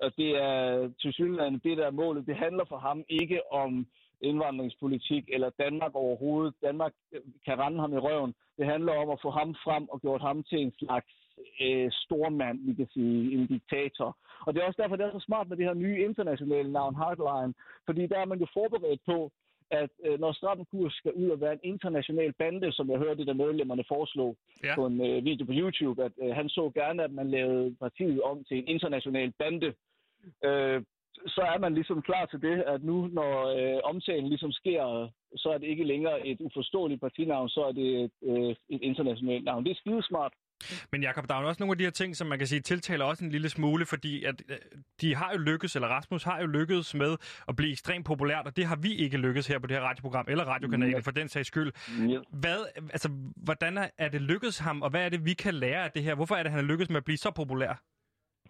[0.00, 2.26] Og det er til synligheden det, der er målet.
[2.26, 3.86] Det handler for ham ikke om
[4.20, 6.54] indvandringspolitik eller Danmark overhovedet.
[6.62, 8.34] Danmark øh, kan rende ham i røven.
[8.58, 11.21] Det handler om at få ham frem og gjort ham til en slags
[11.62, 14.16] øh, stormand, vi kan sige, en diktator.
[14.46, 16.94] Og det er også derfor, det er så smart med det her nye internationale navn,
[16.94, 17.54] Hardline.
[17.86, 19.30] Fordi der er man jo forberedt på,
[19.70, 23.26] at øh, når Stram Kurs skal ud og være en international bande, som jeg hørte,
[23.26, 24.74] der medlemmerne foreslog Ja.
[24.74, 28.22] på en øh, video på YouTube, at øh, han så gerne, at man lavede partiet
[28.22, 29.74] om til en international bande.
[30.44, 30.82] Øh,
[31.26, 35.48] så er man ligesom klar til det, at nu, når øh, omtalen ligesom sker, så
[35.48, 39.64] er det ikke længere et uforståeligt partinavn, så er det et, øh, et internationalt navn.
[39.64, 40.32] Det er skidesmart.
[40.92, 42.60] Men Jacob, der er jo også nogle af de her ting, som man kan sige
[42.60, 44.56] tiltaler også en lille smule, fordi at øh,
[45.00, 47.16] de har jo lykkes, eller Rasmus har jo lykkedes med
[47.48, 50.26] at blive ekstremt populært, og det har vi ikke lykkes her på det her radioprogram,
[50.28, 50.98] eller radiokanalen Ja.
[51.00, 51.72] for den sags skyld.
[52.08, 52.18] Ja.
[52.30, 52.58] Hvad,
[52.92, 55.90] altså, hvordan er, er det lykkedes ham, og hvad er det, vi kan lære af
[55.90, 56.14] det her?
[56.14, 57.82] Hvorfor er det, han er lykkedes med at blive så populær?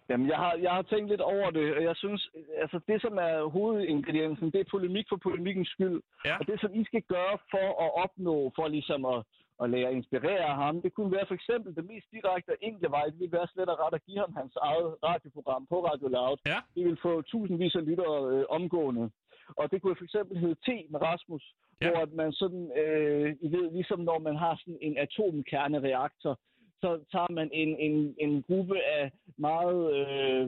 [0.09, 2.29] Jamen, jeg har, jeg har tænkt lidt over det, og jeg synes,
[2.61, 6.01] altså det, som er hovedingrediensen, det er polemik for polemikkens skyld.
[6.25, 6.35] Ja.
[6.39, 9.19] Og det, som I skal gøre for at opnå, for ligesom at,
[9.61, 12.89] at lære at inspirere ham, det kunne være for eksempel det mest direkte og enkle
[12.89, 16.07] vej, det ville være slet og ret at give ham hans eget radioprogram på Radio
[16.07, 16.37] Loud.
[16.45, 16.59] Ja.
[16.75, 19.11] Det vil få tusindvis af lyttere øh, omgående.
[19.59, 21.43] Og det kunne for eksempel hedde T med Rasmus,
[21.81, 21.89] Ja.
[21.89, 26.39] hvor at man sådan, øh, I ved, ligesom når man har sådan en atomkernereaktor,
[26.81, 30.45] så tager man en, en, en gruppe af meget øh,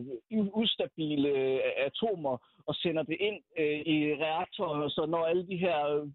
[0.61, 5.77] ustabile øh, atomer og sender det ind øh, i reaktoren, så når alle de her
[5.87, 6.07] øh,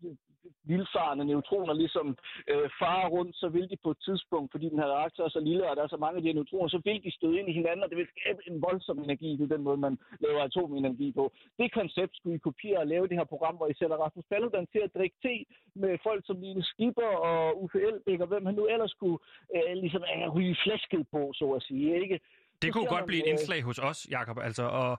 [0.65, 2.07] vildfarende neutroner ligesom
[2.51, 5.41] øh, farer rundt, så vil de på et tidspunkt, fordi den her reaktor er så
[5.41, 7.49] lille, og der er så mange af de her neutroner, så vil de støde ind
[7.49, 9.31] i hinanden, og det vil skabe en voldsom energi.
[9.37, 11.25] Det er den måde, man laver atomenergi på.
[11.59, 14.67] Det koncept skulle I kopiere og lave det her program, hvor I sætter Rasmus Paludan
[14.67, 15.35] til at drikke te
[15.75, 19.19] med folk som Line Skipper og Uffe Elbæk, og hvem han nu ellers skulle
[19.57, 22.03] øh, ligesom øh, ryge flæsket på, så at sige.
[22.03, 22.21] Ikke?
[22.63, 24.93] Det kunne godt blive et indslag hos os, Jakob, altså at,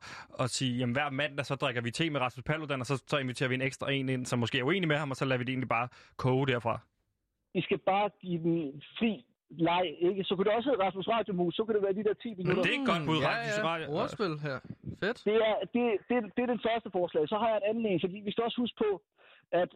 [0.43, 3.17] at sige, jamen hver mandag, så drikker vi te med Rasmus Paludan, og så, så
[3.17, 5.37] inviterer vi en ekstra en ind, som måske er uenig med ham, og så lader
[5.37, 6.79] vi det egentlig bare koge derfra.
[7.53, 10.23] I skal bare give den fri leg, ikke?
[10.23, 12.37] Så kunne det også hedde Rasmus Radiomus, så kunne det være de der 10 Men
[12.37, 12.63] minutter.
[12.63, 13.63] det er et godt bud, ja, Rasmus ja.
[13.71, 14.57] Radio- Ordspil her.
[15.03, 15.17] Fedt.
[15.25, 17.23] Det er, det, det, det er den første forslag.
[17.31, 18.91] Så har jeg et andet en, fordi vi skal også huske på,
[19.61, 19.69] at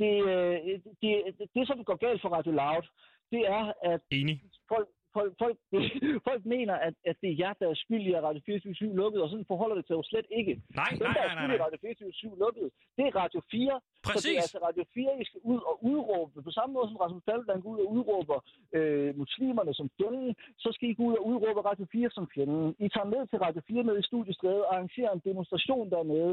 [0.00, 0.54] det, øh,
[1.02, 2.84] det, det, det som går galt for Radio Loud,
[3.32, 4.36] det er, at Enig.
[4.72, 5.56] folk, folk, folk,
[6.28, 9.22] folk mener, at, at det er jer, der er skyld i, at Radio 24 lukket,
[9.22, 10.52] og sådan forholder det sig jo slet ikke.
[10.80, 11.66] Nej, Dem, nej, der nej, er nej, skyld i nej.
[11.66, 12.66] Radio 24 lukket,
[12.96, 13.80] det er Radio 4.
[13.80, 14.36] Så det Præcis.
[14.36, 16.42] er altså Radio 4, I skal ud og udråbe.
[16.48, 18.38] På samme måde som Rasmus Paludan går ud og udråber
[18.76, 20.30] øh, muslimerne som fjenden,
[20.62, 22.74] så skal I gå ud og udråbe Radio 4 som fjenden.
[22.84, 26.32] I tager ned til Radio 4 nede i studiestræde og arrangerer en demonstration dernede.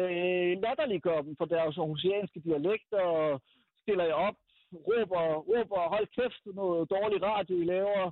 [0.00, 3.40] Øh, latterliggør dem for deres oceanske dialekter og
[3.82, 4.36] stiller jer op,
[4.74, 8.10] råber, råber, hold kæft, noget dårlig radio, I laver.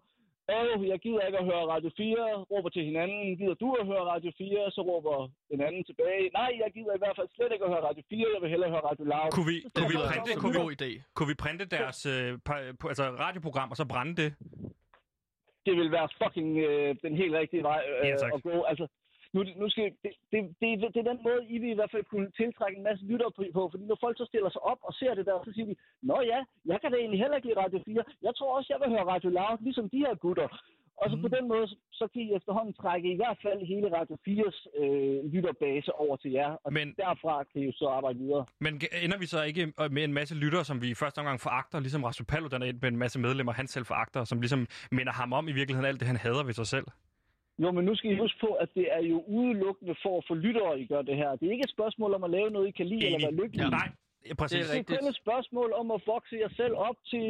[0.56, 3.36] Åh, jeg gider ikke at høre Radio 4, råber til hinanden.
[3.38, 4.70] Gider du at høre Radio 4?
[4.70, 6.30] Så råber den anden tilbage.
[6.40, 8.26] Nej, jeg gider i hvert fald slet ikke at høre Radio 4.
[8.34, 9.30] Jeg vil hellere høre Radio Loud.
[9.36, 10.90] Kunne vi, kunne vi printe, kunne en vi, god idé.
[11.14, 14.30] kunne vi printe deres øh, pa- altså radioprogram, og så brænde det?
[15.66, 18.32] det vil være fucking øh, den helt rigtige vej øh, Ja, tak.
[18.34, 18.62] at gå.
[18.62, 18.86] Altså,
[19.34, 22.04] nu, nu skal, det, det, det, det er den måde, I vil i hvert fald
[22.12, 25.14] kunne tiltrække en masse lyttere på, fordi når folk så stiller sig op og ser
[25.14, 27.78] det der, så siger de, Nå ja, jeg kan da egentlig heller ikke lide Radio
[27.86, 28.04] 4.
[28.22, 30.48] Jeg tror også, jeg vil høre Radio Loud, ligesom de her gutter.
[31.02, 31.22] Og så mm.
[31.22, 35.32] på den måde, så, kan I efterhånden trække i hvert fald hele Radio 4's øh,
[35.32, 36.50] lytterbase over til jer.
[36.64, 36.94] Og Men- Men...
[36.96, 38.44] derfra kan I jo så arbejde videre.
[38.60, 41.80] Men ender vi så ikke med en masse lyttere, som vi i første omgang foragter,
[41.80, 45.32] ligesom Rasmus Paludan er med en masse medlemmer, han selv foragter, som ligesom minder ham
[45.32, 46.86] om i virkeligheden alt det, han hader ved sig selv?
[47.62, 50.34] Jo, men nu skal I huske på, at det er jo udelukkende for at få
[50.34, 51.30] lyttere, I gør det her.
[51.38, 53.14] Det er ikke et spørgsmål om at lave noget, I kan lide Enig.
[53.14, 53.64] eller være lykkelige.
[53.64, 53.70] Ja.
[53.70, 53.88] Nej,
[54.28, 54.58] ja, præcis.
[54.58, 54.98] Det er Det er rigtigt.
[55.00, 57.24] kun et spørgsmål om at vokse jer selv op til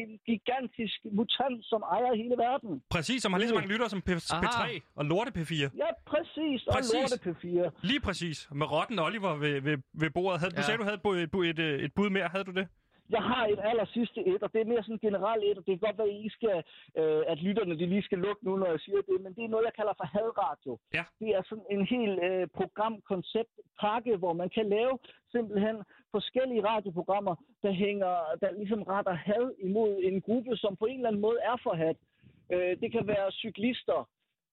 [0.00, 2.82] en, gigantisk mutant, som ejer hele verden.
[2.90, 4.42] Præcis, som har lige så mange lyttere som P- Aha.
[4.44, 5.54] P3 og Lorte P4.
[5.82, 6.66] Ja, præcis.
[6.66, 6.94] Og Præcis.
[6.94, 7.70] lorte P4.
[7.90, 8.48] Lige præcis.
[8.60, 10.40] Med Rotten Oliver ved, ved, ved bordet.
[10.40, 10.62] Havde, Du Ja.
[10.62, 12.28] sagde, du havde et, bud- et, et bud mere.
[12.34, 12.66] Havde du det?
[13.10, 15.72] Jeg har et aller sidste et, og det er mere sådan generelt et, og det
[15.72, 16.56] kan godt være, at, I skal,
[17.00, 19.48] øh, at lytterne de lige skal lukke nu, når jeg siger det, men det er
[19.48, 20.78] noget, jeg kalder for hadradio.
[20.94, 21.04] Ja.
[21.20, 24.98] Det er sådan en hel øh, programkonceptpakke, hvor man kan lave
[25.32, 25.76] simpelthen
[26.10, 31.08] forskellige radioprogrammer, der hænger, der ligesom retter had imod en gruppe, som på en eller
[31.08, 31.96] anden måde er forhat.
[32.52, 34.08] Øh, det kan være cyklister,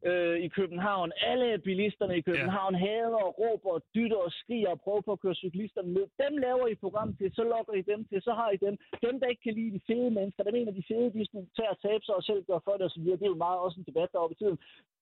[0.09, 1.11] øh, i København.
[1.31, 2.79] Alle bilisterne i København ja.
[2.85, 6.05] hader og råber og dytter og skriger og prøver på at køre cyklisterne ned.
[6.23, 8.75] Dem laver I program til, så lokker I dem til, så har I dem.
[9.05, 11.69] Dem, der ikke kan lide de fede mennesker, der mener, de fede, de skal tage
[11.75, 13.03] og tabe sig og selv gøre for det osv.
[13.19, 14.57] Det er jo meget også en debat deroppe i tiden.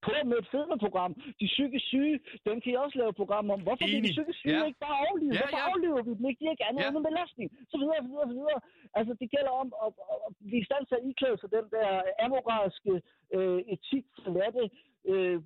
[0.06, 1.12] På med et fedmeprogram.
[1.42, 3.60] De psykisk syge, dem kan I også lave program om.
[3.66, 4.16] Hvorfor kan de Enig.
[4.18, 4.66] psykisk syge Ja.
[4.70, 5.34] ikke bare overleve?
[5.34, 5.70] Ja, Hvorfor ja.
[5.70, 6.40] overlever vi dem ikke?
[6.42, 6.88] De er ikke andet Ja.
[6.90, 7.48] end en belastning.
[7.72, 8.60] Så videre, videre, videre.
[9.00, 11.66] Altså, det gælder om at, at, at blive i stand til at iklæde sig den
[11.76, 11.90] der
[12.26, 12.94] amoralske,
[13.36, 14.64] øh, etik forladte,
[15.08, 15.42] øh,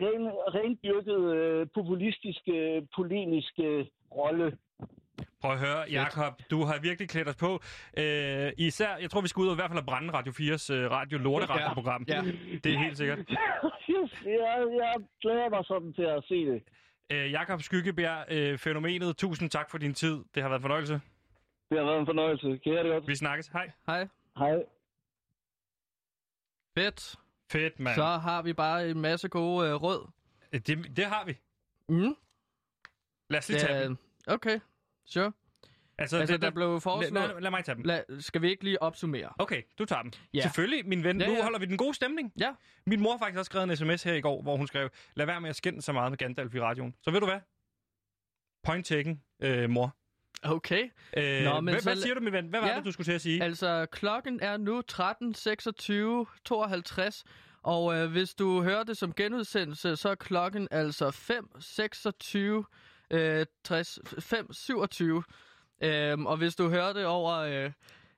[0.00, 0.24] ren,
[0.58, 4.58] rendyrket, øh, populistiske, polemiske rolle.
[5.40, 7.60] Prøv at høre, Jakob, du har virkelig klædt os på.
[7.98, 10.74] Øh, især, jeg tror, vi skal ud og i hvert fald at brænde Radio 4's
[10.74, 12.04] øh, radio lorteradioprogram.
[12.08, 12.20] Ja.
[12.64, 13.18] Det er helt sikkert.
[14.24, 16.62] jeg, jeg glæder mig sådan til at se det.
[17.12, 20.24] Øh, Jakob Skyggebjerg, øh, fænomenet, tusind tak for din tid.
[20.34, 21.00] Det har været en fornøjelse.
[21.70, 22.58] Det har været en fornøjelse.
[22.64, 23.08] Kan jeg det godt?
[23.08, 23.46] Vi snakkes.
[23.46, 23.70] Hej.
[23.86, 24.08] Hej.
[24.38, 24.64] Hej.
[26.78, 27.16] Fedt.
[27.50, 27.94] Fedt, mand.
[27.94, 30.10] Så har vi bare en masse gode øh, råd.
[30.52, 31.38] Øh, Det, det har vi.
[31.88, 32.14] Mm.
[33.30, 33.96] Lad os lige tage dem.
[34.26, 34.60] Okay,
[35.06, 35.32] sure.
[35.98, 37.28] Altså, Altså, det, der blev lad, foreslået...
[37.30, 37.84] lad, lad mig tage dem.
[37.84, 39.32] Lad, skal vi ikke lige opsummere?
[39.38, 40.12] Okay, du tager dem.
[40.34, 40.42] Ja.
[40.42, 41.20] Selvfølgelig, min ven.
[41.20, 41.42] Ja, Nu ja.
[41.42, 42.32] holder vi den gode stemning.
[42.40, 42.54] Ja.
[42.86, 45.40] Min mor faktisk også skrevet en sms her i går, hvor hun skrev, lad være
[45.40, 46.94] med at skænde så meget med Gandalf i radioen.
[47.02, 47.40] Så ved du hvad?
[48.64, 49.96] Point taken, øh, mor.
[50.42, 50.90] Okay.
[51.16, 52.46] Øh, Nå, men hvad, så hvad siger du, min ven?
[52.48, 52.76] Hvad var Ja.
[52.76, 53.42] det, du skulle til at sige?
[53.42, 57.24] Altså, klokken er nu 13, 26, 52.
[57.62, 62.64] Og øh, hvis du hører det som genudsendelse, så er klokken altså 5, 26,
[63.10, 65.22] øh, 60, 5, 27.
[65.80, 67.32] Øhm, og hvis du hører det over...
[67.34, 67.70] Øh,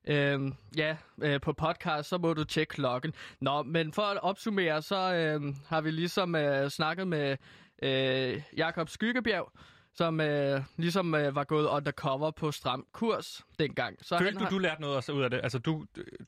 [0.09, 3.15] Øhm, ja, øh, på podcast, så må du tjekke klokken.
[3.41, 7.37] Nå, men for at opsummere, så øh, har vi ligesom øh, snakket med
[7.83, 9.53] øh, Jakob Skyggebjerg,
[10.01, 13.99] som øh, ligesom øh, var gået undercover på stram kurs dengang.
[14.03, 14.51] Så Følte du, har...
[14.51, 15.41] du lærte noget også ud af det?
[15.43, 15.87] Altså, du,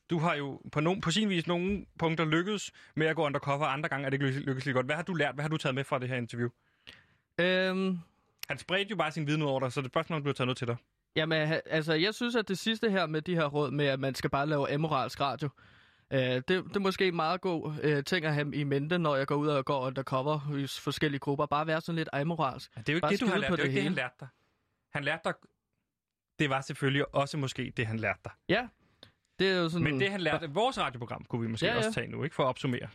[0.09, 3.65] du har jo på, no, på sin vis nogle punkter lykkedes med at gå undercover,
[3.65, 4.85] andre gange er det ikke lykkes lige godt.
[4.85, 5.35] Hvad har du lært?
[5.35, 6.49] Hvad har du taget med fra det her interview?
[7.39, 7.99] Øhm,
[8.49, 10.29] Han spredte jo bare sin viden ud over dig, så det er spørgsmål, om du
[10.29, 10.75] har taget noget til dig.
[11.15, 14.15] jamen, altså, jeg synes, at det sidste her med de her råd med, at man
[14.15, 15.49] skal bare lave amoralsk radio,
[16.13, 19.15] øh, det, det er måske en meget god øh, ting at have i mente, når
[19.15, 21.45] jeg går ud og går undercover i forskellige grupper.
[21.45, 22.75] Bare være sådan lidt amoralsk.
[22.75, 23.49] Det er jo ikke Bare det, du har lært.
[23.49, 24.27] på Det er jo det ikke det, han lærte dig.
[24.93, 25.33] Han lærte dig...
[26.39, 28.31] Det var selvfølgelig også måske det, han lærte dig.
[28.49, 28.67] Ja,
[29.39, 29.83] det er jo sådan...
[29.83, 31.87] Men det, han lærte af vores radioprogram, kunne vi måske Ja, ja, ja.
[31.87, 32.35] også tage nu, ikke?
[32.35, 32.87] For at opsummere.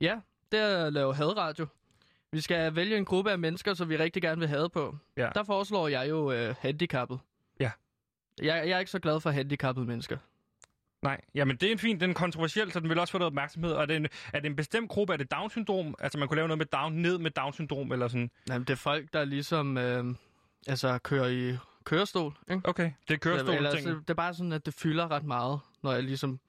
[0.00, 0.20] Ja,
[0.52, 1.66] det er at lave hadradio.
[2.32, 4.96] Vi skal vælge en gruppe af mennesker, som vi rigtig gerne vil have på.
[5.16, 5.28] Ja.
[5.34, 7.18] Der foreslår jeg jo øh, handicappet.
[7.60, 7.70] Ja.
[8.42, 10.18] Jeg, jeg er ikke så glad for handicappede mennesker.
[11.06, 13.30] Nej, jamen det er en fin, den er kontroversiel, så den vil også få noget
[13.30, 13.72] opmærksomhed.
[13.72, 15.12] Og er det en, er det en bestemt gruppe?
[15.12, 15.94] Er det Down-syndrom?
[15.98, 18.30] Altså man kunne lave noget med Down, ned med Down-syndrom eller sådan?
[18.48, 20.04] Jamen, det er folk, der ligesom øh,
[20.66, 22.34] altså, kører i kørestol.
[22.50, 22.68] Ikke?
[22.68, 23.82] Okay, det er kørestol Eller, ting.
[23.82, 26.40] så, det er bare sådan, at det fylder ret meget, når jeg ligesom...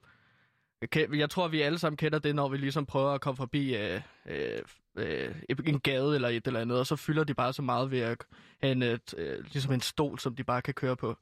[0.80, 3.36] Jeg, kan, jeg tror, vi alle sammen kender det, når vi ligesom prøver at komme
[3.36, 4.58] forbi øh, øh,
[4.96, 5.34] øh,
[5.66, 8.24] en gade eller et eller andet, og så fylder de bare så meget ved at
[8.62, 11.16] have en, øh, øh, ligesom en stol, som de bare kan køre på.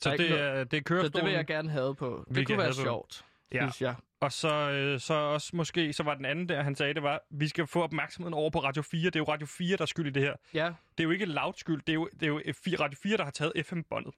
[0.00, 1.12] Så er det er, det er Så kørestolen.
[1.12, 2.24] det vil jeg gerne have på.
[2.28, 2.82] Vi Det kan kunne være på.
[2.82, 3.58] sjovt, Ja.
[3.58, 3.94] synes jeg.
[4.20, 7.20] Og så, øh, så også måske, så var den anden der, han sagde, det var,
[7.30, 9.04] vi skal få opmærksomheden over på Radio 4.
[9.06, 10.34] Det er jo Radio 4, der er skyld i det her.
[10.54, 10.64] Ja.
[10.98, 13.16] Det er jo ikke loud skyld, det er jo, det er jo F4, Radio 4,
[13.16, 14.14] der har taget FM-båndet.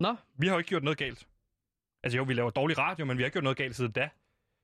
[0.00, 1.26] Nå, Vi har jo ikke gjort noget galt.
[2.02, 4.08] Altså jo, vi laver dårlig radio, men vi har ikke gjort noget galt siden da.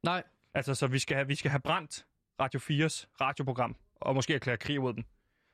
[0.02, 0.22] nej.
[0.54, 2.06] Altså, så vi skal have, vi skal have brændt
[2.40, 5.04] Radio 4's radioprogram, og måske erklære krig mod dem.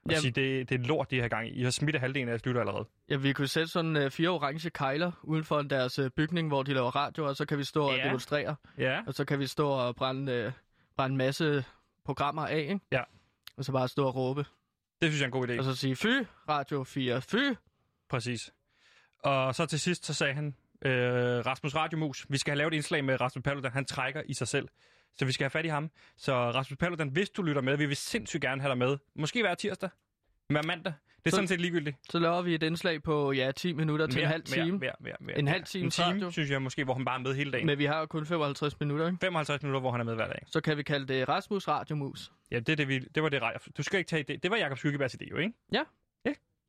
[0.05, 0.21] Og Jamen.
[0.21, 1.51] sige, det, det er lort, de her gang i.
[1.51, 2.89] I har smittet halvdelen af jeres lytter allerede.
[3.11, 6.63] Ja, vi kunne sætte sådan øh, fire orange kejler uden for deres øh, bygning, hvor
[6.63, 8.05] de laver radio, og så kan vi stå og Ja.
[8.05, 8.57] demonstrere.
[8.79, 9.01] Ja.
[9.07, 10.53] Og så kan vi stå og brænde, øh,
[10.97, 11.65] brænde en masse
[12.05, 12.81] programmer af, ikke?
[12.93, 13.03] Ja.
[13.57, 14.41] Og så bare stå og råbe.
[15.03, 15.59] Det synes jeg er en god idé.
[15.59, 17.37] Og så sige, fy, Radio 4, fy.
[18.11, 18.53] Præcis.
[19.19, 20.93] Og så til sidst, så sagde han, øh,
[21.47, 24.49] Rasmus Radiomus, vi skal have lavet et indslag med Rasmus Paludan, han trækker i sig
[24.49, 24.69] selv.
[25.19, 25.91] Så vi skal have fat i ham.
[26.17, 28.99] Så Rasmus Paludan, hvis du lytter med, vi vil sindssygt gerne have dig med.
[29.15, 29.91] Måske hver tirsdag.
[30.49, 30.93] Hver mandag.
[31.17, 31.97] Det er Så- sådan set ligegyldigt.
[32.11, 34.65] Så laver vi et indslag på, ja, 10 minutter til en halv time.
[34.65, 35.53] Mere, mere, mere, mere, En mere.
[35.53, 36.31] halv times En time, radio.
[36.31, 37.67] synes jeg måske, hvor han bare er med hele dagen.
[37.67, 39.19] Men vi har jo kun 55 minutter, ikke?
[39.21, 40.43] 55 minutter, hvor han er med hver dag.
[40.47, 42.33] Så kan vi kalde det Rasmus Radiomus.
[42.51, 43.43] Ja, det, er det, vi, det var det
[43.79, 44.43] Du skal ikke tage det.
[44.43, 45.53] Det var Jakob Skyggebergs idé, jo, ikke?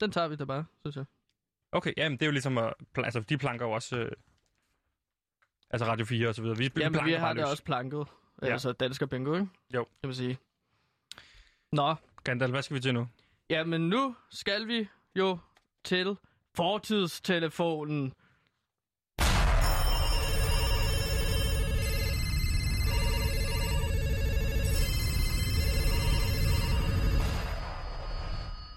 [0.02, 1.06] Den tager vi da bare, synes jeg.
[1.72, 2.74] Okay, jamen det er jo ligesom at...
[2.98, 3.98] Altså, de planker jo også...
[3.98, 4.12] Øh,
[5.70, 6.58] altså Radio 4 og så videre.
[6.58, 8.08] Vi, vi Jamen, vi planker har bare det også planket.
[8.42, 8.52] Ja.
[8.52, 9.48] Altså dansker bingo, ikke?
[9.74, 9.86] Jo.
[10.02, 10.38] Det vil sige.
[11.72, 11.96] Nå.
[12.24, 13.08] Gandalf, hvad skal vi til nu?
[13.50, 15.38] Ja, men nu skal vi jo
[15.84, 16.18] til
[16.56, 18.14] fortidstelefonen.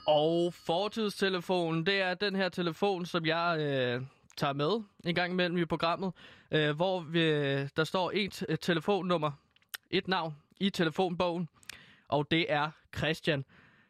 [0.06, 4.02] Og fortidstelefonen, det er den her telefon, som jeg øh,
[4.36, 6.12] tager med en gang imellem i programmet,
[6.50, 9.30] øh, hvor vi, øh, der står et, et telefonnummer
[9.90, 11.48] et navn i telefonbogen,
[12.08, 13.44] og det er Christian.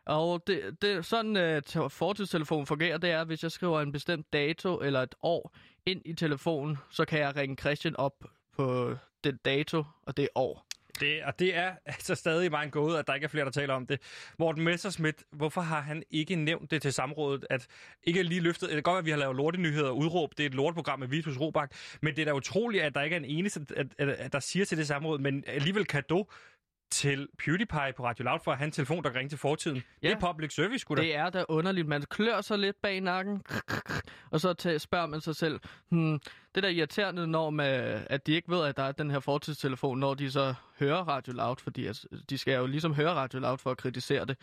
[0.07, 4.33] Og det, det, sådan øh, te- fortidstelefonen fungerer, det er, hvis jeg skriver en bestemt
[4.33, 5.55] dato eller et år
[5.87, 8.25] ind i telefonen, så kan jeg ringe Christian op
[8.57, 10.67] på den dato og det år.
[11.01, 13.51] Det, og det er altså stadig meget en gåde, at der ikke er flere, der
[13.51, 14.01] taler om det.
[14.39, 17.67] Morten Messerschmidt, hvorfor har han ikke nævnt det til samrådet, at
[18.05, 18.69] ikke lige løftet...
[18.69, 20.31] Det kan godt være, at vi har lavet lortenyheder og udråb.
[20.31, 21.73] Det er et lorteprogram med Vitus Robak.
[22.03, 24.41] Men det er da utroligt, at der ikke er en eneste, at, at, at der
[24.41, 26.31] siger til det samråd, men alligevel kado
[26.91, 29.83] til PewDiePie på Radio Loud for at have en telefon, der kan ringe til fortiden.
[30.03, 30.09] Ja.
[30.09, 30.95] Det er public service, da.
[30.95, 31.89] Det er da underligt.
[31.89, 33.43] Man klør sig lidt bag nakken,
[34.35, 36.19] og så til- spørger man sig selv, hmm,
[36.55, 39.21] det er da irriterende, når man, at de ikke ved, at der er den her
[39.21, 43.39] fortidstelefon, når de så hører Radio Loud, fordi altså, de skal jo ligesom høre Radio
[43.41, 44.37] Loud for at kritisere det.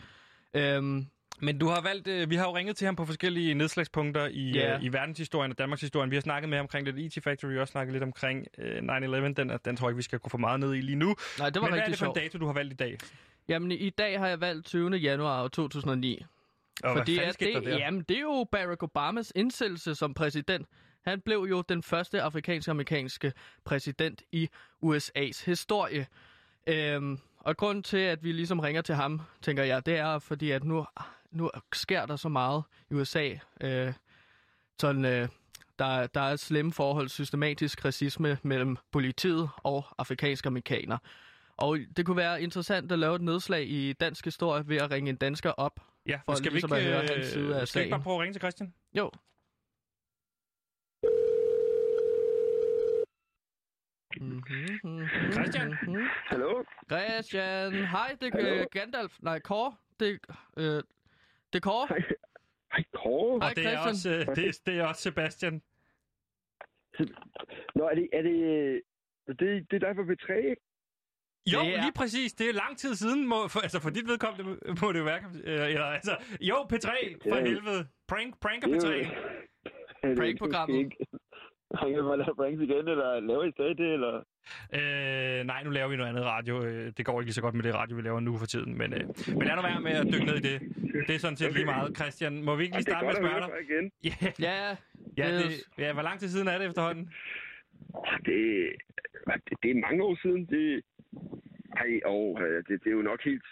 [0.54, 1.06] Øhm,
[1.40, 4.50] Men du har valgt, øh, vi har jo ringet til ham på forskellige nedslagspunkter i,
[4.50, 4.76] Ja.
[4.76, 6.10] øh, i verdenshistorien og Danmarks historien.
[6.10, 8.46] Vi har snakket med ham omkring lidt IT Factory, vi har også snakket lidt omkring
[8.58, 9.32] øh, 9-11.
[9.34, 11.14] Den, er- den tror jeg ikke, vi skal gå for meget ned i lige nu.
[11.38, 12.98] nej, det var Men hvad er det for en dato, du har valgt i dag?
[13.48, 14.90] Jamen, i dag har jeg valgt 20.
[14.96, 16.24] januar 2009.
[16.82, 17.78] Og fordi hvad at det, der?
[17.78, 20.66] jamen, det er jo Barack Obamas indsættelse som præsident.
[21.04, 23.32] Han blev jo den første afrikansk-amerikanske
[23.64, 24.48] præsident i
[24.84, 26.06] USA's historie.
[26.66, 30.50] Øhm, og grund til, at vi ligesom ringer til ham, tænker jeg, det er fordi,
[30.50, 30.86] at nu,
[31.30, 33.30] nu sker der så meget i USA.
[33.60, 33.92] Øh,
[34.80, 35.28] sådan, øh,
[35.78, 40.98] der, der er et slemme forhold, systematisk racisme mellem politiet og afrikanske amerikanere.
[41.56, 45.10] Og det kunne være interessant at lave et nedslag i dansk historie ved at ringe
[45.10, 45.80] en dansker op.
[46.06, 47.92] Ja, for skal vi ligesom ikke, at høre øh, hans side af skal vi ikke
[47.94, 48.74] bare prøve at ringe til Christian?
[48.98, 49.10] Jo.
[54.20, 54.42] Mhm,
[54.84, 55.72] mhm, Christian?
[56.26, 56.64] Hallo?
[56.90, 59.18] Christian, hej, det er øh, Gandalf.
[59.22, 59.76] Nej, Kåre.
[60.00, 60.20] Det,
[60.56, 60.84] øh, det
[61.54, 61.86] er Kåre.
[61.88, 61.98] Hej,
[62.72, 63.38] hej Kåre.
[63.40, 63.88] Hej, Og det er, Christian.
[63.88, 65.62] også, øh, det, er- det er også Sebastian.
[67.74, 68.82] Nå, er det, er det,
[69.26, 70.62] det, det er dig på B3, ikke?
[71.46, 72.32] Jo, Det er- lige præcis.
[72.32, 73.28] Det er lang tid siden.
[73.28, 74.44] Må, for, altså for dit vedkommende
[74.82, 75.22] må- det jo være.
[75.44, 76.88] Øh, eller, altså, jo, P3,
[77.28, 77.44] for Ja.
[77.44, 77.86] helvede.
[78.08, 78.92] Prank, pranker Det er P3.
[78.92, 79.04] jo-
[80.02, 80.92] Er det Prank-programmet.
[81.74, 84.12] Har I bare lavet pranks igen, eller laver I stadig det, eller?
[84.78, 86.64] Øh, nej, nu laver vi noget andet radio.
[86.64, 88.78] Øh, Det går ikke lige så godt med det radio, vi laver nu for tiden.
[88.78, 89.00] Men, øh,
[89.38, 90.60] men lad nu være med at dykke ned i det.
[91.08, 91.96] Det er sådan set lige meget.
[91.96, 93.50] Christian, må vi ikke lige starte med at spørge dig?
[93.70, 93.84] igen.
[94.04, 94.16] Ja,
[94.48, 94.76] Ja,
[95.16, 97.12] ja, det- ja, hvor lang tid siden er det efterhånden?
[98.26, 98.72] Det,
[99.48, 100.46] det, det er mange år siden.
[100.46, 100.82] Det,
[101.84, 102.24] ej, og
[102.68, 103.44] det, det er jo nok helt...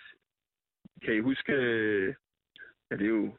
[1.05, 1.53] Kan I huske...
[1.53, 2.15] øh,
[2.91, 3.37] Ja, det er jo...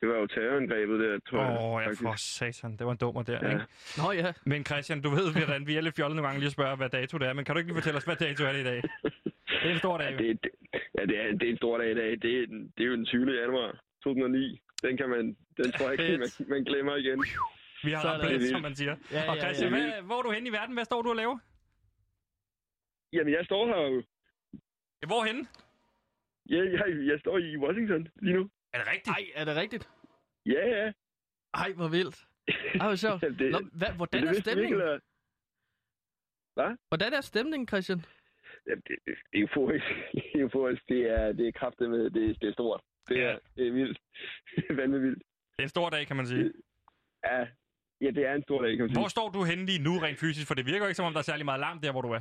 [0.00, 1.58] Det var jo terrorangrebet der, tror jeg.
[1.58, 2.02] Åh, oh, ja, faktisk.
[2.02, 2.76] for satan.
[2.76, 3.48] Det var en dummer der, Ja.
[3.52, 3.64] ikke?
[4.00, 4.32] Nå ja.
[4.46, 6.88] Men Christian, du ved, hvordan vi er lidt fjollet nogle gange lige at spørge, hvad
[6.88, 7.32] dato det er.
[7.32, 8.82] Men kan du ikke lige fortælle os, hvad dato er det i dag?
[9.60, 10.10] Det er en stor dag.
[10.10, 10.50] Ja, det, det,
[10.98, 12.10] ja, det, er, det er en stor dag i dag.
[12.10, 13.40] Det er, det er jo den 20.
[13.40, 14.60] januar 2009.
[14.82, 15.36] Den kan man...
[15.56, 17.24] Den tror jeg ikke, man, man glemmer igen.
[17.84, 18.96] Vi har ramt som man siger.
[19.12, 19.78] Ja, Og ja, Christian, ja.
[19.80, 20.74] hvad, hvor er du henne i verden?
[20.74, 21.38] Hvad står du og laver?
[23.12, 24.02] Jamen, jeg står her jo.
[25.06, 25.42] Hvorhenne?
[26.50, 28.50] Ja, jeg, jeg står i Washington lige nu.
[28.72, 29.08] Er det rigtigt?
[29.16, 29.90] Ej, er det rigtigt?
[30.46, 30.92] Ja, ja.
[31.54, 32.26] Ej, hvor vildt.
[32.48, 33.20] Ej, hvor sjovt.
[33.40, 34.80] Det- Nå, hvad, hvordan det er stemningen?
[34.80, 35.00] eller?
[36.88, 38.04] Hvordan er stemningen, Christian?
[38.66, 39.86] Jamen, det, det er euforisk.
[40.42, 40.82] euforisk.
[40.88, 42.80] Det er, det er kraftigt med, det, det er stort.
[43.08, 43.36] Det er, Ja.
[43.56, 43.98] det er vildt.
[44.78, 45.18] Vanvittigt vildt.
[45.56, 46.52] Det er en stor dag, kan man sige.
[47.24, 47.38] Ja,
[48.00, 49.00] ja, det er en stor dag, kan man sige.
[49.00, 50.46] Hvor står du henne lige nu rent fysisk?
[50.46, 52.08] For det virker jo ikke, som om der er særlig meget larm der, hvor du
[52.10, 52.20] er.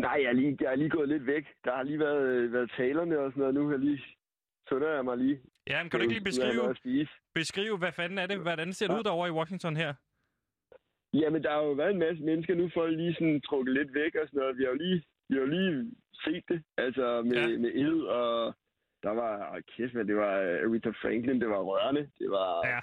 [0.00, 1.44] Nej, jeg er, lige, jeg er lige gået lidt væk.
[1.64, 3.54] Der har lige været, øh, været talerne og sådan noget.
[3.54, 4.02] Nu har jeg lige
[4.68, 5.40] sunder jeg mig lige.
[5.70, 6.76] Ja, men kan du ikke lige beskrive,
[7.34, 8.38] beskrive, hvad fanden er det?
[8.38, 8.98] Hvordan ser det Ja.
[8.98, 9.94] ud derovre i Washington her?
[11.12, 12.54] Jamen, der har jo været en masse mennesker.
[12.54, 14.58] Nu får lige sådan trukket lidt væk og sådan noget.
[14.58, 15.92] Vi har jo lige, vi har jo lige
[16.24, 16.62] set det.
[16.78, 17.58] Altså med, Ja.
[17.58, 18.54] med ed, og
[19.02, 22.10] der var, åh, kæft, men det var øh, Aretha Franklin, det var rørende.
[22.18, 22.80] Det var, Ja,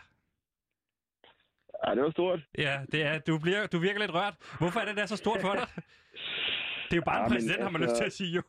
[1.87, 2.39] ja det var stort.
[2.57, 4.35] ja det er, du, bliver, du virker lidt rørt.
[4.59, 5.67] Hvorfor er det der så stort for dig?
[6.95, 8.31] Det er jo bare Ja, en men præsident, har man altså- lyst til at sige
[8.39, 8.43] jo.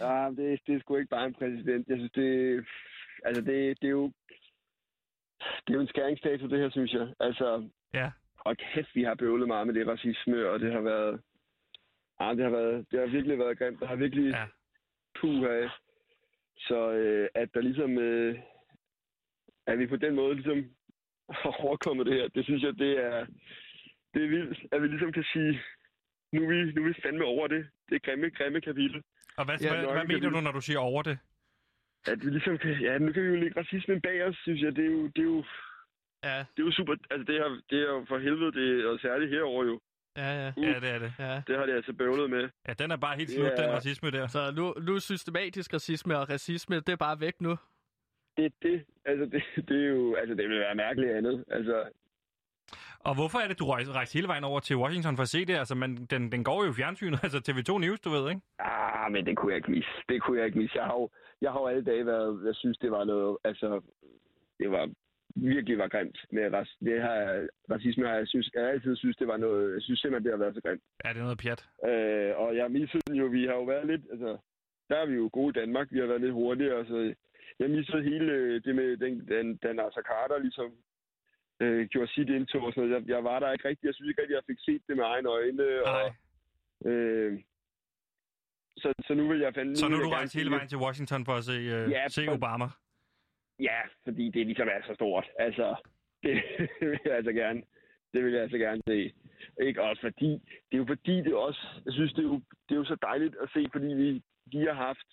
[0.00, 1.88] Ja, det, det er sgu ikke bare en præsident.
[1.88, 2.28] Jeg synes, det,
[3.24, 4.12] altså det, det er jo,
[5.64, 7.06] det er jo en skæringsdato, det her, synes jeg.
[7.20, 8.10] Altså, Ja.
[8.36, 11.20] og kæft, vi har bøvlet meget med det racisme, og det har været,
[12.20, 13.80] ja, det har været, det har virkelig været grimt.
[13.80, 14.38] Der har virkelig, Ja.
[14.40, 14.46] ja.
[15.20, 15.68] puh af.
[16.58, 18.38] Så øh, at der ligesom, øh,
[19.66, 20.58] at vi på den måde ligesom
[21.30, 23.26] har overkommet det her, det synes jeg, det er,
[24.14, 25.60] det er vildt, at vi ligesom kan sige,
[26.34, 27.62] nu er vi, nu er vi fandme over det.
[27.88, 29.02] Det er grimme, grimme kapitel.
[29.38, 31.18] Og hvad, Ja, hvad, hvad mener du, når du siger over det?
[32.12, 34.76] At vi ligesom kan, ja, nu kan vi jo lægge racismen bag os, synes jeg.
[34.76, 35.44] Det er jo, det er jo,
[36.24, 38.82] Ja, det er jo super, altså det, her, det er jo for helvede, det er
[38.92, 39.80] jo særligt herover jo.
[40.16, 40.52] ja, ja.
[40.56, 40.64] Uh.
[40.64, 41.12] Ja, det er det.
[41.18, 41.42] ja.
[41.46, 42.48] Det har det altså bøvlet med.
[42.68, 43.62] Ja, den er bare helt slut, Ja.
[43.62, 44.26] den racisme der.
[44.26, 47.56] Så nu, nu er systematisk racisme og racisme, det er bare væk nu.
[48.36, 51.44] det, det, altså, det, det er jo, altså, det vil være mærkeligt andet.
[51.50, 51.88] Altså,
[53.08, 55.44] Og hvorfor er det, du rejser, rejser hele vejen over til Washington for at se
[55.44, 55.56] det?
[55.62, 58.40] Altså, man, den, den går jo i fjernsynet, altså TV2 News, du ved, ikke?
[58.58, 59.90] ah, men det kunne jeg ikke misse.
[60.08, 60.76] Det kunne jeg ikke misse.
[60.78, 61.08] Jeg har jo,
[61.40, 63.80] jeg har jo alle dage været, jeg synes, det var noget, altså,
[64.60, 64.84] det var
[65.36, 66.44] virkelig var grimt med
[66.80, 70.32] det her racisme, jeg synes, jeg altid synes, det var noget, jeg synes simpelthen, det
[70.32, 70.82] har været så grimt.
[71.04, 71.62] Ja, det er noget pjat.
[71.90, 74.30] Øh, og jeg missede jo, vi har jo været lidt, altså,
[74.88, 77.14] der er vi jo gode i Danmark, vi har været lidt hurtigere, så
[77.58, 80.70] jeg missede hele det med, den, den, den Nasser Carter ligesom
[81.62, 83.02] øh, gjorde sit indtog og sådan noget.
[83.02, 85.04] Jeg, jeg var der ikke rigtig, jeg synes ikke rigtig, jeg fik set det med
[85.04, 86.14] egne øjne, og,
[86.90, 87.40] øh,
[88.76, 89.76] så, så nu vil jeg fandme...
[89.76, 92.68] Så nu du rejst hele vejen til Washington for at se, øh, Ja, se Obama.
[93.60, 95.26] Ja, fordi det ligesom er så stort.
[95.38, 95.76] Altså,
[96.22, 96.42] det
[96.80, 97.62] vil jeg altså gerne.
[98.12, 99.12] Det vil jeg altså gerne se.
[99.62, 100.30] Ikke også fordi,
[100.68, 102.96] det er jo fordi, det også, jeg synes, det er jo, det er jo så
[103.02, 105.08] dejligt at se, fordi vi, vi har haft,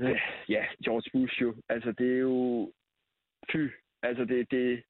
[0.00, 1.54] øh, ja, George Bush jo.
[1.68, 2.72] Altså, det er jo,
[3.52, 3.68] fy,
[4.02, 4.82] altså det, det,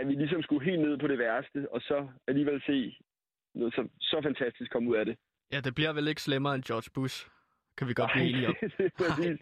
[0.00, 2.96] at vi ligesom skulle helt ned på det værste, og så alligevel se
[3.54, 5.16] noget så, så fantastisk komme ud af det.
[5.52, 7.26] Ja, det bliver vel ikke slemmere end George Bush.
[7.76, 8.54] Kan vi godt blive enige om.
[8.78, 9.38] det er præcis.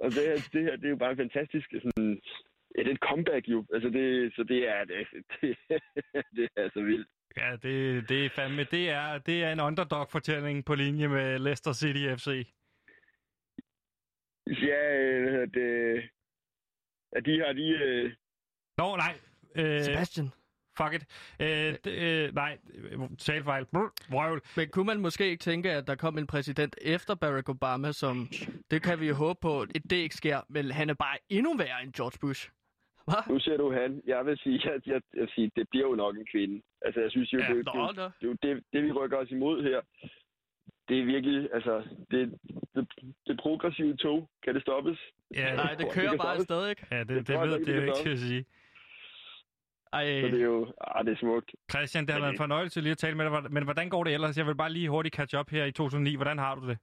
[0.00, 1.68] Og det her, det her, det er jo bare fantastisk.
[1.82, 2.20] Sådan,
[2.74, 3.66] ja, det er et comeback jo.
[3.74, 4.96] Altså det, så det er, det,
[5.40, 5.56] det,
[6.36, 7.08] det er så vildt.
[7.36, 11.72] Ja, det, det er fandme, det er, det er en underdog-fortælling på linje med Leicester
[11.72, 12.28] City FC.
[14.46, 14.82] Ja,
[15.54, 16.02] det,
[17.12, 17.68] at de har de...
[17.68, 18.12] Øh,
[18.78, 19.14] Nå, nej.
[19.54, 20.28] Øh, Sebastian.
[20.78, 21.04] fuck it.
[21.40, 22.58] Øh, d- øh, nej,
[23.18, 23.64] talfejl.
[23.64, 24.40] Brr, Vrøvl.
[24.56, 28.28] Men kunne man måske ikke tænke, at der kom en præsident efter Barack Obama, som...
[28.70, 31.56] Det kan vi jo håbe på, at det ikke sker, men han er bare endnu
[31.56, 32.48] værre end George Bush.
[33.04, 33.22] Hvad?
[33.28, 34.02] nu ser du han.
[34.06, 36.62] Jeg vil sige, at jeg, jeg vil sige, det bliver jo nok en kvinde.
[36.82, 38.92] Altså, jeg synes jo, Ja, det, det, Nå, det, det, er jo det, det, vi
[38.92, 39.80] rykker os imod her,
[40.88, 42.38] det er virkelig, altså, det,
[42.74, 42.88] det,
[43.26, 44.28] det progressive tog.
[44.44, 44.98] Kan det stoppes?
[45.34, 46.86] Ja, Nej, det kører det bare stadig, ikke?
[46.90, 48.44] ja det, det det, jeg det er det ikke til at sige.
[49.92, 51.50] Ej, Så det er jo, ah, det er smukt.
[51.70, 54.04] Christian, det har Men været en fornøjelse lige at tale med dig, men hvordan går
[54.04, 54.38] det ellers?
[54.38, 56.14] Jeg vil bare lige hurtigt catch up her i 2009.
[56.14, 56.78] Hvordan har du det?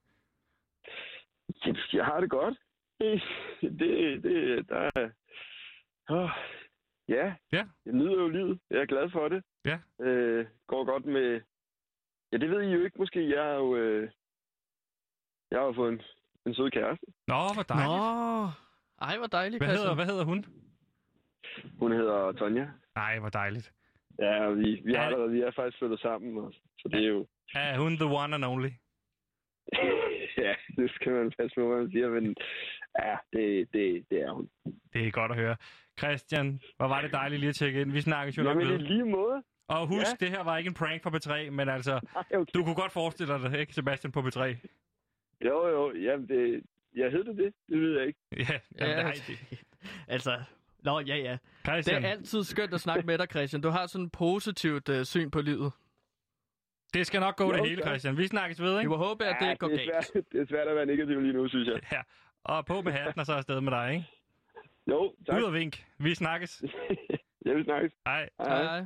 [1.66, 2.58] Jeg, jeg har det godt.
[3.00, 3.22] Det,
[3.62, 5.10] det, det der er...
[6.10, 6.30] Oh,
[7.08, 7.34] ja.
[7.52, 7.68] Ja.
[7.86, 8.60] Jeg nyder jo livet.
[8.70, 9.44] Jeg er glad for det.
[9.66, 9.80] Ja.
[10.06, 11.42] Øh, går godt med...
[12.32, 13.30] Ja, det ved I jo ikke måske.
[13.36, 13.76] Jeg har jo...
[13.76, 14.10] Øh...
[15.52, 16.02] Jeg har jo fået en,
[16.46, 17.06] en sød kæreste.
[17.28, 17.90] Nå, hvor dejligt.
[17.90, 18.50] Nå.
[19.02, 20.46] Ej, hvor dejligt, Hvad hedder, hvad hedder hun?
[21.80, 22.68] Hun hedder Tonja.
[23.02, 23.68] Nej, hvor dejligt.
[24.20, 26.38] Ja, vi, vi, Er har vi er faktisk flyttet sammen.
[26.44, 27.28] Og, så det er jo...
[27.56, 28.70] Er hun the one and only?
[30.46, 32.10] ja, det skal man passe på, hvad man siger.
[32.10, 32.36] Men
[33.04, 34.50] ja, det, det, det er hun.
[34.94, 35.56] Det er godt at høre.
[36.00, 37.92] Christian, hvor var det dejligt lige at tjekke ind.
[37.92, 38.80] Vi snakkes jo nok Jamen, ved.
[38.80, 39.44] lige måde.
[39.68, 40.26] Og husk, Ja.
[40.26, 42.52] det her var ikke en prank for B3, men altså, Ej, okay.
[42.56, 44.40] du kunne godt forestille dig det, ikke Sebastian på B3?
[45.46, 45.94] Jo, jo.
[45.94, 46.64] Jamen, det...
[46.96, 47.54] Jeg hed det det.
[47.70, 48.20] Det ved jeg ikke.
[48.50, 49.64] Ja, jamen, Ja, nej, det.
[50.08, 50.32] altså...
[50.84, 51.32] Nå, ja, ja.
[51.32, 53.62] Det Christian, er altid skønt at snakke med dig, Christian.
[53.62, 55.72] Du har sådan et positivt uh, syn på livet.
[56.94, 57.82] det skal nok gå Jo, det hele.
[57.82, 58.18] Christian.
[58.18, 58.90] Vi snakkes ved, Vi ikke?
[58.90, 60.06] må håbe, at det Ja, går det er galt.
[60.06, 61.80] Svært, det er svært at være negativ lige nu, synes jeg.
[61.92, 62.02] Ja.
[62.44, 64.06] Og på med hatten og så afsted med dig, ikke?
[64.88, 65.38] Jo, tak.
[65.40, 65.86] Ud og vink.
[65.98, 66.64] Vi snakkes.
[67.46, 67.94] jeg vil snakkes.
[68.06, 68.30] Hej.
[68.40, 68.64] Hej.
[68.64, 68.86] Hej.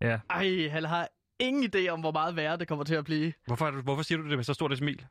[0.00, 0.20] Ja.
[0.30, 1.08] Ej, han har
[1.40, 3.32] ingen idé om, hvor meget værre det kommer til at blive.
[3.46, 5.06] Hvorfor, er du, hvorfor siger du det med så stort et smil?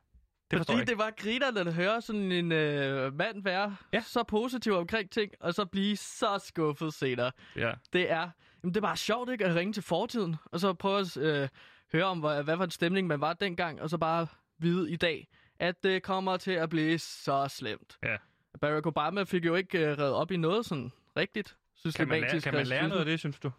[0.60, 4.02] Det Fordi jeg det var grinerende at høre sådan en øh, mand være Ja.
[4.02, 7.32] så positiv omkring ting, og så blive så skuffet senere.
[7.56, 7.72] Ja.
[7.94, 8.30] Det er,
[8.64, 11.48] jamen, det er bare sjovt ikke at ringe til fortiden, og så prøve at øh,
[11.94, 14.96] høre om, hvad, hvad for en stemning man var dengang, og så bare vide i
[14.96, 15.28] dag,
[15.60, 17.98] at det kommer til at blive så slemt.
[18.04, 18.18] Ja.
[18.62, 21.56] Barack Obama fik jo ikke øh, reddet op i noget sådan rigtigt.
[21.96, 23.52] Kan man, lære, systematisk kan man lære noget af det, synes du?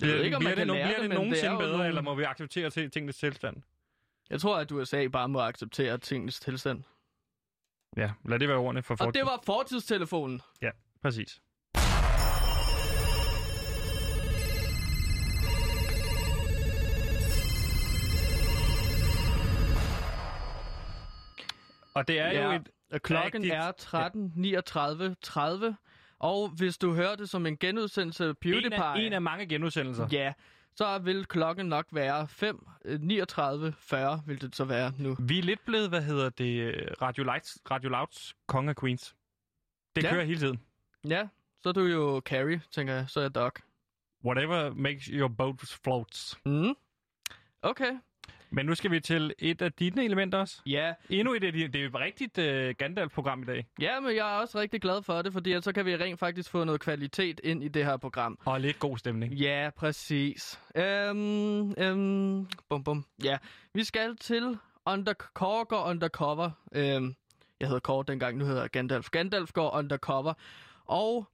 [0.00, 1.52] Jeg ved ikke, om bliver man det, kan no- lære bliver det, det, det nogensinde
[1.52, 3.56] jo bedre, nogle- eller må vi acceptere til tingenes tilstand?
[4.30, 6.82] Jeg tror, at USA bare må acceptere tingens tilstand.
[7.96, 9.14] Ja, lad det være ordene for Og folk.
[9.14, 10.40] det var fortidstelefonen.
[10.62, 10.70] Ja,
[11.02, 11.40] præcis.
[21.94, 22.44] Og det er ja.
[22.44, 22.68] jo et...
[22.92, 23.72] Og klokken er
[25.70, 25.74] 13.39.30.
[26.18, 29.46] Og hvis du hører det som en genudsendelse af En PewDiePie, af, en af mange
[29.46, 30.08] genudsendelser.
[30.12, 30.32] ja,
[30.76, 35.16] så vil klokken nok være 5, øh, 39, 40 vil det så være nu.
[35.20, 39.14] Vi er lidt blevet, hvad hedder det, øh, Radio, Lights, Radio Louds Konge af Queens.
[39.96, 40.10] Det Ja.
[40.10, 40.60] kører hele tiden.
[41.08, 41.28] Ja,
[41.62, 43.08] så er du jo Carrie, tænker jeg.
[43.08, 43.52] Så er jeg Doc.
[44.24, 46.38] Whatever makes your boat floats.
[46.46, 46.74] Mm.
[47.62, 47.92] Okay.
[48.50, 50.60] Men nu skal vi til et af dine elementer også.
[50.66, 51.66] Ja, Endnu et af dine.
[51.68, 52.44] Det er jo et rigtigt uh,
[52.78, 53.66] Gandalf-program i dag.
[53.80, 56.50] ja, men jeg er også rigtig glad for det, fordi så kan vi rent faktisk
[56.50, 58.38] få noget kvalitet ind i det her program.
[58.44, 59.32] Og lidt god stemning.
[59.32, 60.60] Ja, præcis.
[60.76, 63.04] Øhm, øhm, bum, bum.
[63.24, 63.38] Ja,
[63.74, 66.50] vi skal til under, Korker Undercover.
[66.72, 67.14] Øhm,
[67.60, 69.10] Jeg hedder Kåre dengang, nu hedder jeg Gandalf.
[69.10, 70.32] Gandalf går undercover.
[70.86, 71.28] Og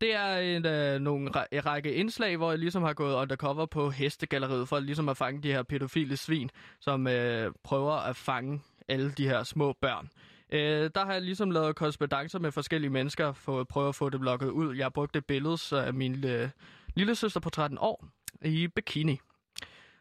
[0.00, 1.30] det er en, øh, nogle
[1.60, 5.52] række indslag, hvor jeg ligesom har gået undercover på hestegalleriet, for ligesom at fange de
[5.52, 10.08] her pædofile svin, som øh, prøver at fange alle de her små børn.
[10.52, 14.10] Øh, der har jeg ligesom lavet korrespondencer med forskellige mennesker, for at prøve at få
[14.10, 14.76] det blokket ud.
[14.76, 16.48] Jeg har brugt et billede så af min øh,
[16.94, 18.04] lille søster på 13 år
[18.44, 19.18] i bikini.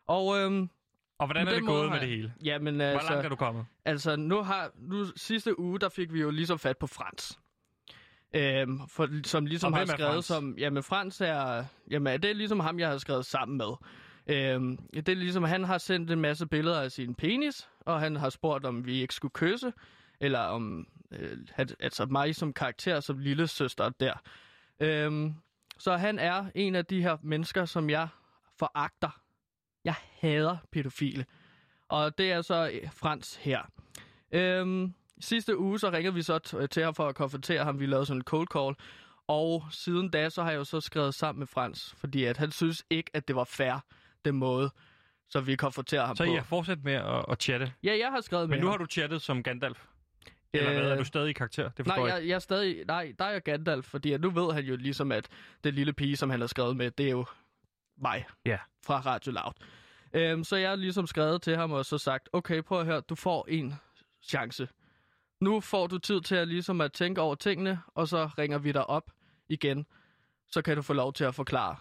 [0.07, 0.69] Og øhm,
[1.19, 2.33] Og hvordan er det gået har med det jeg- hele?
[2.43, 3.65] jamen Hvor langt er altså, du kommet?
[3.85, 7.39] altså nu har nu sidste uge der fik vi jo ligesom fat på Frans.
[8.33, 10.25] Øhm, for, som ligesom har skrevet Frans?
[10.25, 13.71] som jamen Frans er jamen det er ligesom ham jeg har skrevet sammen med.
[14.27, 18.15] Øhm, det er ligesom han har sendt en masse billeder af sin penis og han
[18.15, 19.73] har spurgt om vi ikke skulle kysse
[20.19, 24.13] eller om øh, at, altså mig som karakter som lille søster der.
[24.79, 25.33] Øhm,
[25.77, 28.07] så han er en af de her mennesker som jeg
[28.59, 29.21] foragter.
[29.83, 31.25] Jeg hader pædofile.
[31.89, 33.61] Og det er så øh, Frans her.
[34.31, 37.79] Øhm, sidste uge så ringede vi så til ham for at konfrontere ham.
[37.79, 38.75] Vi lavede sådan en cold call.
[39.27, 42.51] Og siden da, så har jeg jo så skrevet sammen med Frans, fordi at han
[42.51, 43.83] synes ikke, at det var fair,
[44.25, 44.69] den måde,
[45.29, 46.31] så vi konfronterer ham Så på.
[46.31, 47.73] I har fortsat med at, at chatte.
[47.83, 48.79] Ja, jeg har skrevet med Men nu har ham.
[48.79, 49.85] du chattet som Gandalf.
[50.53, 50.91] Eller hvad?
[50.91, 51.69] Er du stadig i karakter?
[51.69, 54.29] Det Nej, jeg jeg, jeg er stadig, nej, der er jeg Gandalf, fordi at nu
[54.29, 55.27] ved han jo ligesom, at
[55.63, 57.25] den lille pige, som han har skrevet med, det er jo
[58.01, 58.57] mig Ja.
[58.85, 59.53] fra Radio Loud.
[60.13, 63.01] Øhm, så jeg har ligesom skrevet til ham og så sagt, okay, prøv at høre,
[63.01, 63.73] du får en
[64.23, 64.67] chance.
[65.41, 68.71] Nu får du tid til at ligesom at tænke over tingene, og så ringer vi
[68.71, 69.11] dig op
[69.49, 69.85] igen.
[70.47, 71.75] Så kan du få lov til at forklare,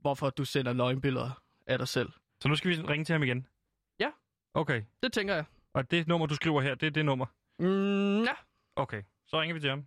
[0.00, 2.08] hvorfor du sender nøgenbilleder af dig selv.
[2.40, 3.46] Så nu skal vi ringe til ham igen?
[4.00, 4.10] Ja.
[4.54, 4.82] Okay.
[5.02, 5.44] Det tænker jeg.
[5.72, 7.26] Og det nummer, du skriver her, det er det nummer?
[7.58, 8.32] Mm, ja.
[8.76, 9.02] Okay.
[9.26, 9.86] Så ringer vi til ham.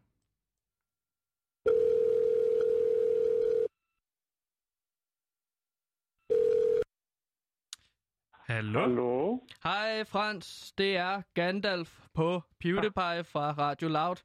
[8.47, 8.79] Hallo?
[8.79, 9.39] Hallo?
[9.63, 14.15] Hej Frans, det er Gandalf på PewDiePie fra Radio Loud.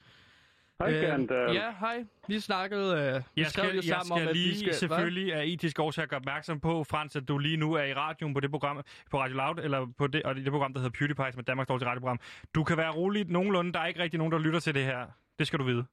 [0.78, 1.54] Hej, Øh, Gandalf.
[1.54, 2.04] Ja, hej.
[2.28, 4.58] Vi snakkede, øh, vi Jeg skrev skal, jo jeg sammen om, skal at lige vi
[4.58, 4.74] skal...
[4.74, 8.34] selvfølgelig af etiske årsager gøre opmærksom på, Frans, at du lige nu er i radioen
[8.34, 10.98] på det program, på Radio Loud, eller på det, og det, det program, der hedder
[10.98, 12.20] PewDiePie, som er Danmarks dårligste radioprogram.
[12.54, 13.72] Du kan være rolig nogenlunde.
[13.72, 15.06] Der er ikke rigtig nogen, der lytter til det her.
[15.38, 15.84] Det skal du vide.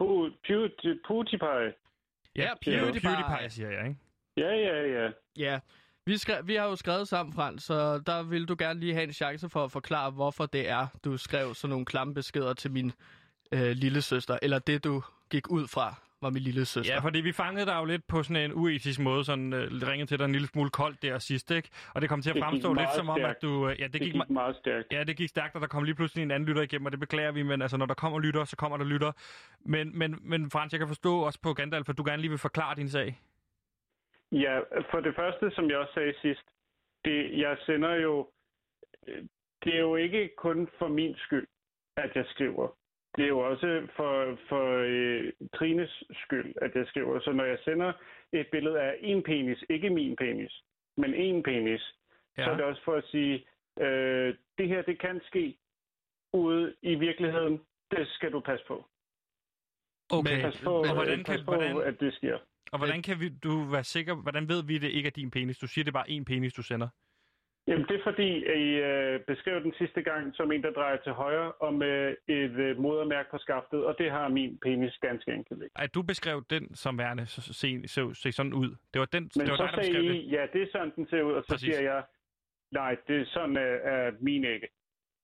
[0.00, 1.72] Pu- Pew- PewDiePie.
[2.36, 3.00] Ja, PewDiePie.
[3.00, 4.00] PewDiePie, siger jeg, ikke?
[4.36, 5.10] Ja, ja, ja.
[5.38, 5.58] Ja,
[6.06, 9.04] vi, skrev, vi har jo skrevet sammen, Frans, så der vil du gerne lige have
[9.04, 12.70] en chance for at forklare, hvorfor det er, du skrev sådan nogle klamme beskeder til
[12.70, 12.92] min
[13.52, 16.94] øh, lille søster, eller det, du gik ud fra, var min lille søster.
[16.94, 20.06] Ja, fordi vi fangede dig jo lidt på sådan en uetisk måde, sådan uh, ringede
[20.06, 21.68] til dig en lille smule koldt der sidst, ikke?
[21.94, 23.36] Og det kom til at fremstå lidt som om, stærkt.
[23.36, 23.48] at du...
[23.48, 24.92] Uh, ja, det, Det gik, gik meget stærkt.
[24.92, 27.00] Ja, det gik stærkt, og der kom lige pludselig en anden lytter igennem, og det
[27.00, 29.12] beklager vi, men altså, når der kommer lytter, så kommer der lytter.
[29.66, 32.38] Men, men, men Frans, jeg kan forstå også på Gandalf, at du gerne lige vil
[32.38, 33.20] forklare din sag.
[34.32, 34.60] Ja,
[34.90, 36.42] for det første, som jeg også sagde sidst,
[37.04, 38.30] det, jeg sender jo...
[39.64, 41.46] Det er jo ikke kun for min skyld,
[41.96, 42.68] at jeg skriver.
[43.16, 47.20] Det er jo også for, for øh, Trines skyld, at jeg skriver.
[47.20, 47.92] Så når jeg sender
[48.32, 50.62] et billede af en penis, ikke min penis,
[50.96, 51.94] men en penis,
[52.38, 52.44] ja.
[52.44, 53.46] så er det også for at sige,
[53.80, 55.56] øh, det her, det kan ske
[56.32, 57.60] ude i virkeligheden.
[57.90, 58.84] Det skal du passe på.
[60.12, 62.38] Okay, Pas på, og hvordan øh, kan, pas på hvordan, at det sker.
[62.72, 65.58] Og hvordan kan vi, du være sikker, hvordan ved vi, det ikke er din penis?
[65.58, 66.88] Du siger, det er bare én penis, du sender.
[67.66, 68.28] Jamen, det er fordi,
[68.64, 72.50] I øh, beskrev den sidste gang som en, der drejer til højre, og med et
[72.66, 75.72] øh, modermærke på skaftet, og det har min penis ganske enkelt ikke.
[75.78, 78.76] At du beskrev den som værende, så, så, se, så, se sådan ud.
[78.92, 80.32] Det var, den, Men det var så dig, der sagde beskrev I, det.
[80.32, 81.74] ja, det er sådan, den ser ud, og så Præcis.
[81.74, 82.04] siger jeg,
[82.70, 84.68] nej, det er sådan er, er min ikke.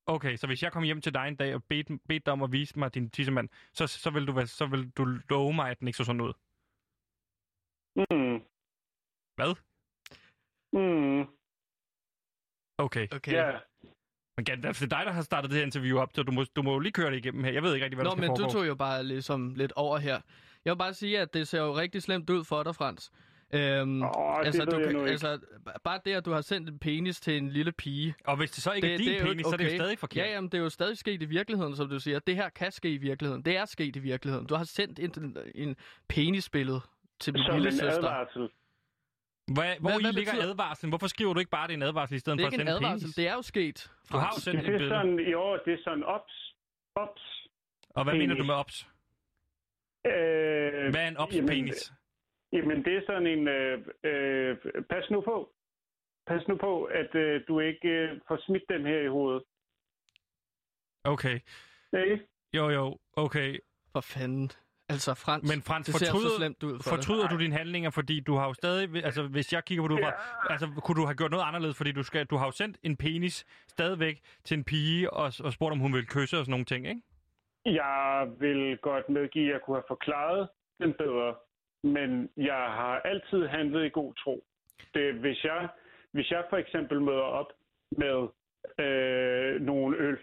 [0.07, 2.43] Okay, så hvis jeg kom hjem til dig en dag og bedte, bedte dig om
[2.43, 5.79] at vise mig din tissemand, så, så, vil du, så vil du love mig, at
[5.81, 6.33] den ikke så sådan ud.
[7.97, 8.39] Mm.
[9.39, 9.55] Hvad?
[10.73, 11.27] Mm.
[12.79, 13.07] Okay.
[13.17, 13.33] Okay.
[13.33, 13.59] Ja,
[14.37, 16.45] Men Gandalf, det er dig, der har startet det her interview op, så du må,
[16.57, 17.53] du må jo lige køre det igennem her.
[17.53, 18.45] Jeg ved ikke rigtig, hvad Nå, der skal men foregå.
[18.45, 20.21] du tog jo bare ligesom lidt over her.
[20.65, 23.11] Jeg vil bare sige, at det ser jo rigtig slemt ud for dig, Frans.
[23.53, 24.09] Øhm, Åh,
[24.41, 25.11] det altså, ved du, jeg kan- nu ikke.
[25.11, 25.39] altså,
[25.85, 28.15] bare det, at du har sendt en penis til en lille pige.
[28.25, 29.99] Og hvis det så ikke det, er din det penis, så er det jo stadig
[29.99, 30.27] forkert.
[30.27, 32.19] Ja, jamen, det er jo stadig sket i virkeligheden, som du siger.
[32.19, 33.43] Det her kan ske i virkeligheden.
[33.45, 34.47] Det er sket i virkeligheden.
[34.47, 35.77] Du har sendt en, en
[36.09, 36.81] penisbillede
[37.21, 37.97] til min lille en søster.
[37.97, 38.41] advarsel.
[38.43, 40.89] Hvor, hvor Hvad- I hvad ligger betyder- advarslen?
[40.91, 42.59] Hvorfor skriver du ikke bare, det er en advarsel, i stedet Det for at en
[42.61, 43.01] sende advarsel.
[43.07, 43.15] penis?
[43.15, 43.79] Det er jo sket.
[44.13, 46.55] Du har jo sendt et Det er sådan, i år, det er sådan ops.
[46.95, 47.23] Ops.
[47.97, 48.23] Og hvad penis.
[48.29, 48.77] mener du med ops?
[50.07, 51.93] Øh, Hvad er en ops jamen, penis?
[52.53, 53.49] Jamen, det er sådan en...
[53.49, 54.57] Øh, øh,
[54.91, 55.53] pas nu på.
[56.27, 59.43] Pas nu på, at øh, du ikke øh, får smidt den her i hovedet.
[61.05, 61.41] Okay.
[62.05, 62.27] Ikke?
[62.57, 62.99] Jo, jo.
[63.13, 63.59] Okay.
[63.93, 64.51] For fanden.
[64.89, 67.91] Altså, Frans, Men Frans, det ser fortryder, så slemt ud for fortryder du dine handlinger,
[67.91, 69.05] fordi du har jo stadig...
[69.05, 70.15] Altså, hvis jeg kigger på, du var,
[70.51, 72.97] altså, kunne du have gjort noget anderledes, fordi du, skal, du har jo sendt en
[72.97, 76.65] penis stadigvæk til en pige og, og spurgt, om hun vil kysse og sådan nogle
[76.65, 77.03] ting, ikke?
[77.65, 80.49] Jeg vil godt medgive, at jeg kunne have forklaret
[80.81, 81.35] den bedre,
[81.85, 84.45] men jeg har altid handlet i god tro.
[84.95, 85.69] Det, hvis, jeg,
[86.13, 87.51] hvis jeg for eksempel møder op
[87.91, 88.29] med
[88.85, 90.19] øh, nogle øl,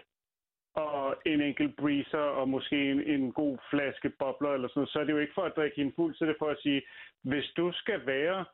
[0.76, 5.00] og en enkelt breezer, og måske en, en god flaske bobler eller sådan noget, så
[5.00, 6.82] er det jo ikke for at drikke hende fuld, så er det for at sige,
[7.24, 8.46] hvis du skal være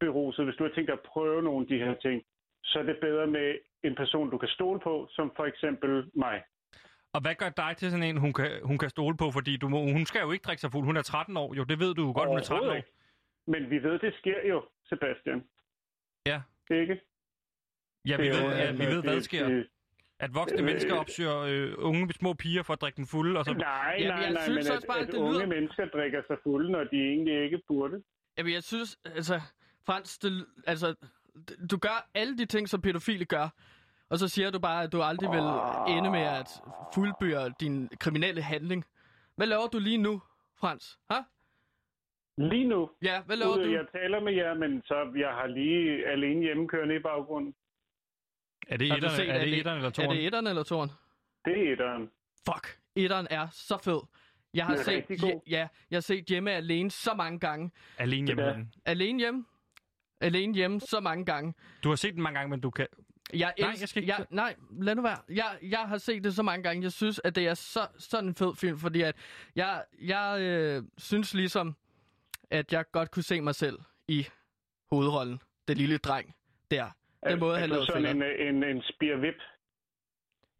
[0.00, 2.22] beruset, hvis du har tænkt dig at prøve nogle af de her ting,
[2.64, 6.42] så er det bedre med en person, du kan stole på, som for eksempel mig.
[7.12, 9.30] Og hvad gør dig til sådan en, hun kan, hun kan stole på?
[9.30, 10.84] Fordi du må, hun skal jo ikke drikke sig fuld.
[10.84, 11.54] Hun er 13 år.
[11.54, 12.74] Jo, det ved du jo godt, hun er 13 år.
[12.74, 12.88] Ikke.
[13.46, 15.44] Men vi ved, det sker jo, Sebastian.
[16.26, 16.40] Ja.
[16.70, 17.00] Ikke?
[18.08, 19.48] Ja, vi Det ved, jo, ja, vi altså, ved hvad der det- sker.
[19.48, 19.68] det-
[20.20, 23.44] At voksne øh, mennesker opsøger øh, unge små piger for at drikke den fulde, og
[23.44, 23.52] så...
[23.52, 25.84] Nej, Jamen, nej, jeg nej, synes men også bare, at at det unge lyder- mennesker
[25.86, 28.02] drikker sig fulde, når de egentlig ikke burde.
[28.38, 29.40] Jamen, jeg synes, altså,
[29.86, 30.94] Frans, det, altså,
[31.70, 33.48] du gør alle de ting, som pædofile gør,
[34.10, 35.46] og så siger du bare, at du aldrig vil
[35.96, 36.48] ende med at
[36.94, 38.84] fuldbyrde din kriminelle handling.
[39.36, 40.22] Hvad laver du lige nu,
[40.60, 40.98] Frans?
[41.10, 41.16] Ha?
[42.38, 43.70] Lige nu, Ja, hvad laver ude, du?
[43.72, 47.54] jeg taler med jer, men så jeg har lige alene hjemmekørende i baggrunden.
[48.66, 50.16] Er det etteren, set, er det etteren eller Er toeren?
[50.16, 50.90] det etteren eller toeren?
[51.44, 52.10] Det er etteren.
[52.46, 54.00] Fuck, etteren er så fed.
[54.54, 55.40] Jeg har er set, god.
[55.46, 57.70] ja, jeg har set hjemme alene så mange gange.
[57.98, 58.68] Alene hjemme.
[58.84, 59.44] Alene hjemme?
[60.20, 61.54] Alene hjemme så mange gange.
[61.82, 62.86] Du har set den mange gange, men du kan...
[63.32, 65.18] Jeg Nej, elsk- jeg skal ikke- Jeg, nej, lad nu være.
[65.28, 66.82] Jeg, jeg har set det så mange gange.
[66.82, 69.16] Jeg synes, at det er så, sådan en fed film, fordi at
[69.56, 71.76] jeg, jeg øh, synes ligesom,
[72.50, 74.26] at jeg godt kunne se mig selv i
[74.90, 75.40] hovedrollen.
[75.68, 76.34] Det lille dreng
[76.70, 76.90] der.
[77.30, 79.34] Den måde, er han du lavede sådan en, en, en spirvip,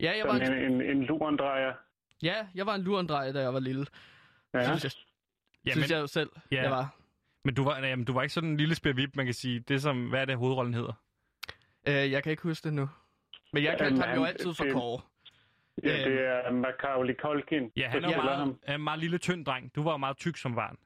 [0.00, 1.74] Ja, jeg var, sådan en, en, en lurendrejer.
[2.22, 3.86] ja, jeg var en lurendrej, da jeg var lille.
[4.54, 4.64] Ja.
[4.64, 4.92] Synes, jeg,
[5.66, 6.62] Ja, synes men, jeg jo selv, Ja.
[6.62, 6.94] jeg var.
[7.44, 9.60] men, du var, jamen, du var ikke sådan en lille spirvip, man kan sige.
[9.60, 10.08] Det er som...
[10.08, 10.92] Hvad er det, hovedrollen hedder?
[11.88, 12.88] Øh, jeg kan ikke huske det nu.
[13.52, 15.00] Men jeg Jamen, kaldte ham jo altid for det- Kåre.
[15.84, 17.72] Ja, det er Macaulay Culkin.
[17.76, 18.58] Ja, han er jo meget, ham.
[18.68, 19.74] en meget lille, tynd dreng.
[19.74, 20.76] Du var jo meget tyk som barn.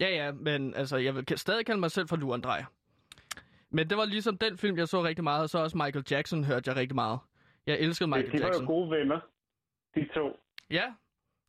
[0.00, 2.64] Ja, ja, men altså, jeg vil kan stadig kalde mig selv for lurendrej.
[3.70, 6.44] Men det var ligesom den film, jeg så rigtig meget, og så også Michael Jackson
[6.44, 7.18] hørte jeg rigtig meget.
[7.66, 8.66] Jeg elskede Michael De var jo Jackson.
[8.66, 9.20] gode venner,
[9.94, 10.40] de to.
[10.70, 10.94] Ja,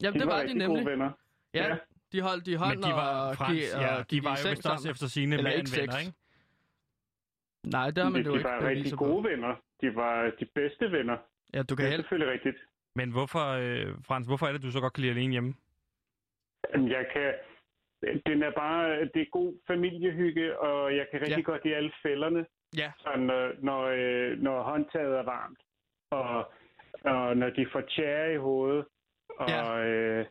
[0.04, 0.84] Jamen, De det var de rigtig nemlig.
[0.84, 1.12] gode venner.
[1.54, 1.78] Ja, Ja.
[2.12, 4.50] de holdt i hånden Men de var, og, Frans, gi- ja, og de var jo
[4.50, 6.14] vist også efter sine mere end venner, ikke?
[7.64, 9.06] Nej, det har man de, jo de ikke var beviser rigtig på.
[9.06, 9.56] gode venner.
[9.82, 11.18] De var de bedste venner.
[11.54, 12.02] Ja, du Det kan er helt...
[12.02, 12.58] selvfølgelig rigtigt.
[12.96, 15.54] Men hvorfor, øh, Frans, hvorfor er det, du så godt kan lide alene hjemme?
[16.74, 17.34] Jamen, Jeg kan...
[18.26, 19.00] Den er bare...
[19.14, 21.52] Det er god familiehygge, og jeg kan rigtig Ja.
[21.52, 22.46] godt lide alle fælderne.
[22.78, 25.60] Ja, Så når, når, øh, når håndtaget er varmt,
[26.12, 26.52] og,
[27.14, 28.86] og når de får tjære i hovedet,
[29.40, 29.80] og, Ja.
[29.86, 30.26] øh,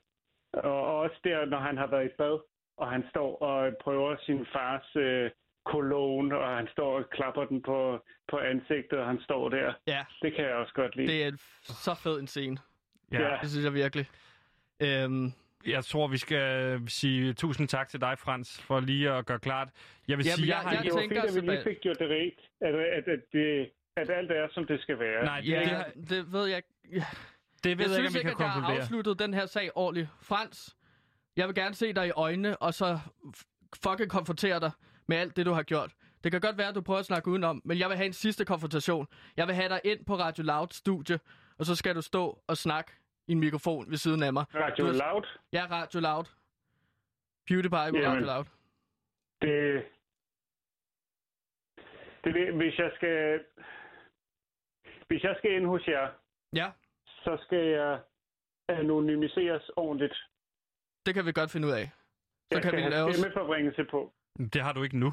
[0.52, 2.38] og også der, når han har været i bad,
[2.76, 5.30] og han står og prøver sin fars øh,
[5.66, 7.98] cologne, og han står og klapper den på,
[8.30, 9.72] på ansigtet, og han står der.
[9.86, 10.04] ja.
[10.22, 11.08] Det kan jeg også godt lide.
[11.08, 12.56] Det er en f- så fed en scene.
[13.12, 13.20] Ja.
[13.22, 13.38] Ja.
[13.42, 14.06] Det synes jeg virkelig.
[14.82, 15.32] Øhm,
[15.66, 19.68] Jeg tror, vi skal sige tusind tak til dig, Frans, for lige at gøre klart.
[20.08, 21.62] Jeg vil Jamen, sige, jeg, jeg- har jeg det var tænker, fint, at vi lige
[21.62, 25.24] fik gjort det rigt, at, at, at, det, at alt er, som det skal være.
[25.24, 26.62] Nej, det, ja, det, ved jeg
[27.64, 29.34] det ved Jeg jeg, ikke, synes om vi ikke, kan at jeg har afsluttet den
[29.34, 30.08] her sag ordentligt.
[30.22, 30.76] Frans,
[31.36, 32.98] jeg vil gerne se dig i øjnene, og så
[33.82, 34.70] fucking konfrontere dig
[35.08, 35.92] med alt det, du har gjort.
[36.24, 38.12] Det kan godt være, at du prøver at snakke udenom, men jeg vil have en
[38.12, 39.06] sidste konfrontation.
[39.36, 41.18] Jeg vil have dig ind på Radio Loud studie,
[41.58, 42.92] og så skal du stå og snakke
[43.28, 44.44] i en mikrofon ved siden af mig.
[44.54, 46.24] Radio har- Loud, Jeg er Radio Loud.
[47.48, 48.06] PewDiePie på Jamen.
[48.10, 48.44] Radio Loud.
[49.42, 49.84] det,
[52.24, 53.44] det, det, hvis jeg skal,
[55.08, 56.10] hvis jeg skal ind hos jer,
[56.52, 56.70] Ja,
[57.06, 58.00] så skal jeg
[58.68, 60.16] anonymiseres ordentligt.
[61.06, 61.86] det kan vi godt finde ud af.
[61.86, 63.12] Så jeg kan skal vi have lave...
[63.14, 64.12] stemmeforbringelse på.
[64.52, 65.12] Det har du ikke nu.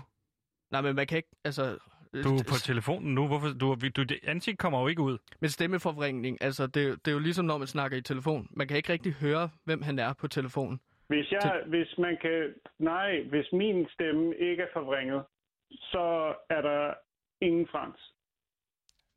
[0.72, 1.30] Nej, men man kan ikke...
[1.44, 1.80] Altså,
[2.24, 3.28] Du er på telefonen nu.
[3.28, 3.48] Hvorfor?
[3.48, 5.18] Du, du, dit ansigt kommer jo ikke ud.
[5.40, 8.48] Men stemmeforvrængning, altså det, det er jo ligesom når man snakker i telefon.
[8.52, 10.80] Man kan ikke rigtig høre, hvem han er på telefonen.
[11.08, 12.54] Hvis, jeg, hvis man kan...
[12.80, 15.24] Nej, hvis min stemme ikke er forvrænget,
[15.72, 16.94] så er der
[17.42, 18.14] ingen frans.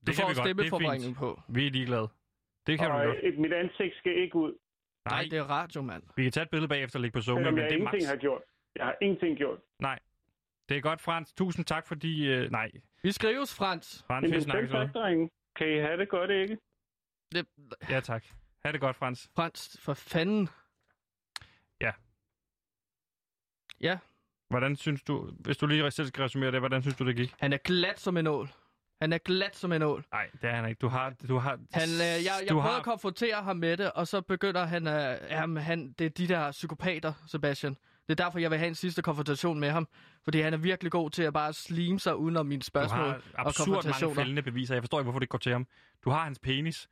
[0.00, 0.36] Det Du får vi godt.
[0.36, 1.40] Det stemmeforvrængning på.
[1.48, 2.08] Vi er ligeglade.
[2.66, 3.18] Det kan og du godt.
[3.22, 4.52] et, mit ansigt skal ikke ud,
[5.10, 6.02] Nej, det er radio, mand.
[6.16, 7.78] Vi kan tage et billede bagefter og lægge på Zoom, selvom men jeg det er
[7.78, 8.10] ingenting max.
[8.10, 8.42] har gjort.
[8.76, 9.58] Jeg har ingenting gjort.
[9.80, 9.98] Nej.
[10.68, 11.32] Det er godt, Frans.
[11.32, 12.26] Tusind tak, fordi...
[12.26, 12.70] Øh, nej,
[13.02, 14.04] Vi skrives, Frans.
[14.06, 15.28] Frans, vi snakkes ved.
[15.56, 16.58] Kan I have det godt, ikke?
[17.32, 17.46] Det,
[17.90, 18.24] Ja, tak.
[18.64, 19.30] Ha' det godt, Frans.
[19.36, 20.48] Frans, for fanden.
[21.80, 21.92] Ja.
[23.80, 23.98] Ja,
[24.50, 27.34] Hvordan synes du, hvis du lige selv skal resumere det, hvordan synes du, det gik?
[27.38, 28.48] han er glat som en ål.
[29.02, 30.04] Han er glat som en ål.
[30.12, 30.78] Nej, det er han ikke.
[30.78, 31.10] Du har...
[31.28, 34.08] Du har Han, øh, jeg jeg du prøvede har, at konfrontere ham med det, og
[34.08, 35.22] så begynder han at...
[35.22, 37.76] Øh, jamen, han, det er de der psykopater, Sebastian.
[38.08, 39.88] Det er derfor, jeg vil have en sidste konfrontation med ham.
[40.24, 43.06] Fordi han er virkelig god til at bare slime sig udenom mine du spørgsmål har
[43.14, 44.14] og absurd mange konfrontationer.
[44.14, 44.74] fældende beviser.
[44.74, 45.66] Jeg forstår ikke, hvorfor det går til ham.
[46.04, 46.88] Du har hans penis.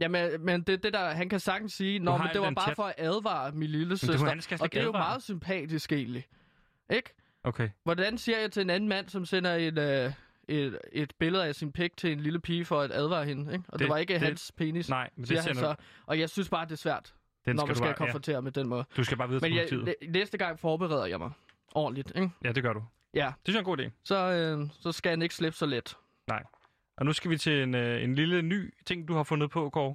[0.00, 2.76] Jamen, men det, det der, han kan sagtens sige, Nå, men det var bare chat.
[2.76, 4.16] for at advare min lille Men søster.
[4.18, 6.24] det, han skal slet og det er jo meget sympatisk egentlig.
[6.90, 7.14] Ikke?
[7.44, 7.68] Okay.
[7.84, 10.12] Hvordan siger jeg til en anden mand, som sender et, øh,
[10.48, 13.52] et, et billede af sin pik til en lille pige for at advare hende?
[13.52, 13.64] Ikke?
[13.68, 15.54] Og det, Det- det var ikke det- det, hans penis, Nej, men siger det han
[15.56, 15.82] sender så.
[16.06, 17.14] Og jeg synes bare, det er svært,
[17.44, 18.84] Den når skal man skal bare, konfrontere med den måde.
[18.90, 18.96] ja.
[18.96, 21.30] Du skal bare videre Men jeg, næste gang forbereder jeg mig
[21.74, 22.12] ordentligt.
[22.16, 22.30] Ikke?
[22.44, 22.84] Ja, det gør du.
[23.14, 23.90] Ja, Det synes jeg er en god idé.
[24.04, 25.96] så, øh, så skal han ikke slippe så let.
[26.96, 29.70] Og nu skal vi til en, øh, en lille ny ting, du har fundet på,
[29.70, 29.94] Kåre.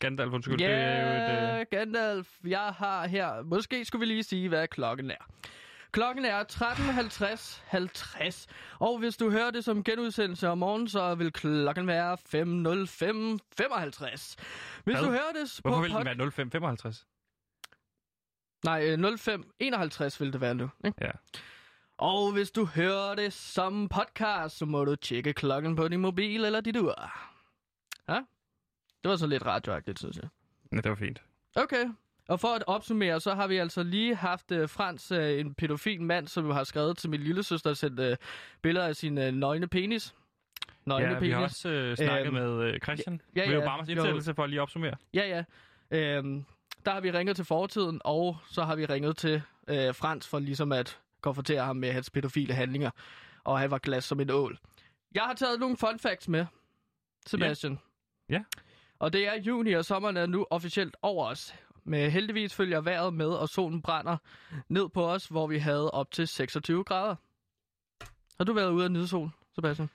[0.00, 0.60] Gandalf, undskyld.
[0.60, 3.42] Ja, Det er jo et, øh, Gandalf, jeg har her...
[3.42, 5.30] Måske skulle vi lige sige, hvad klokken er.
[5.92, 7.60] Klokken er 13.50.
[7.66, 8.46] 50.
[8.78, 14.34] Og hvis du hører det som genudsendelse om morgenen, så vil klokken være 5.05.55.
[14.84, 15.02] Hvis Hvad?
[15.04, 15.82] du hører det Hvorfor på...
[15.82, 17.06] vil den være 0555?
[18.64, 20.70] Nej, øh, 05.51 vil det være nu.
[20.84, 21.04] Ikke?
[21.04, 21.10] Ja.
[21.98, 26.44] Og hvis du hører det som podcast, så må du tjekke klokken på din mobil
[26.44, 26.94] eller dit ur.
[28.08, 28.20] Ja?
[29.02, 30.28] Det var så lidt radioagtigt, synes jeg.
[30.72, 31.22] Ja, det var fint.
[31.56, 31.84] Okay.
[32.28, 36.02] Og for at opsummere, så har vi altså lige haft uh, Frans, uh, en pædofil
[36.02, 38.06] mand, som har skrevet til min lille søster, sendt uh,
[38.62, 40.14] billeder af sin uh, nøgne penis.
[40.86, 41.34] Nøgne Ja, vi penis.
[41.34, 43.20] har også øh, snakket Øhm, med øh, Christian.
[43.36, 43.56] ja, Ja, ja.
[43.58, 43.62] ja.
[43.62, 43.92] Obamas Jo.
[43.92, 44.94] indsættelse for at lige opsummere.
[45.14, 45.44] Ja,
[45.90, 45.98] ja.
[45.98, 46.44] Øhm,
[46.84, 50.38] der har vi ringet til fortiden, og så har vi ringet til øh, Frans for
[50.38, 52.90] ligesom at konfrontere ham med hans pædofile handlinger.
[53.44, 54.58] Og han var glas som en ål.
[55.14, 56.46] Jeg har taget nogle fun facts med,
[57.26, 57.78] Sebastian.
[58.28, 58.42] Ja.
[58.98, 61.54] Og det er juni, og sommeren er nu officielt over os.
[61.88, 64.16] Men heldigvis følger vejret med, og solen brænder
[64.68, 67.14] ned på os, hvor vi havde op til 26 grader.
[68.36, 69.90] Har du været ude at nyde solen, Sebastian?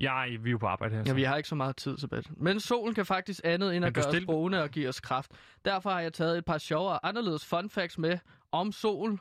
[0.00, 1.00] Jeg, vi er jo på arbejde her.
[1.00, 1.14] Ja, så.
[1.14, 2.36] vi har ikke så meget tid, Sebastian.
[2.38, 5.32] Men solen kan faktisk andet end at gøre os brune og give os kraft.
[5.64, 8.18] Derfor har jeg taget et par sjove og anderledes fun facts med
[8.52, 9.20] om solen.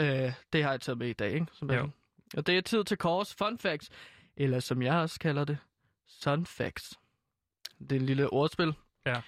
[0.00, 1.46] Øh, det har jeg taget med i dag, ikke?
[1.52, 1.92] Sebastian?
[2.36, 3.90] Og det er tid til Kors fun facts,
[4.36, 5.58] eller som jeg også kalder det,
[6.06, 6.98] sun facts.
[7.80, 8.74] Det er en lille ordspil.
[9.06, 9.20] Ja.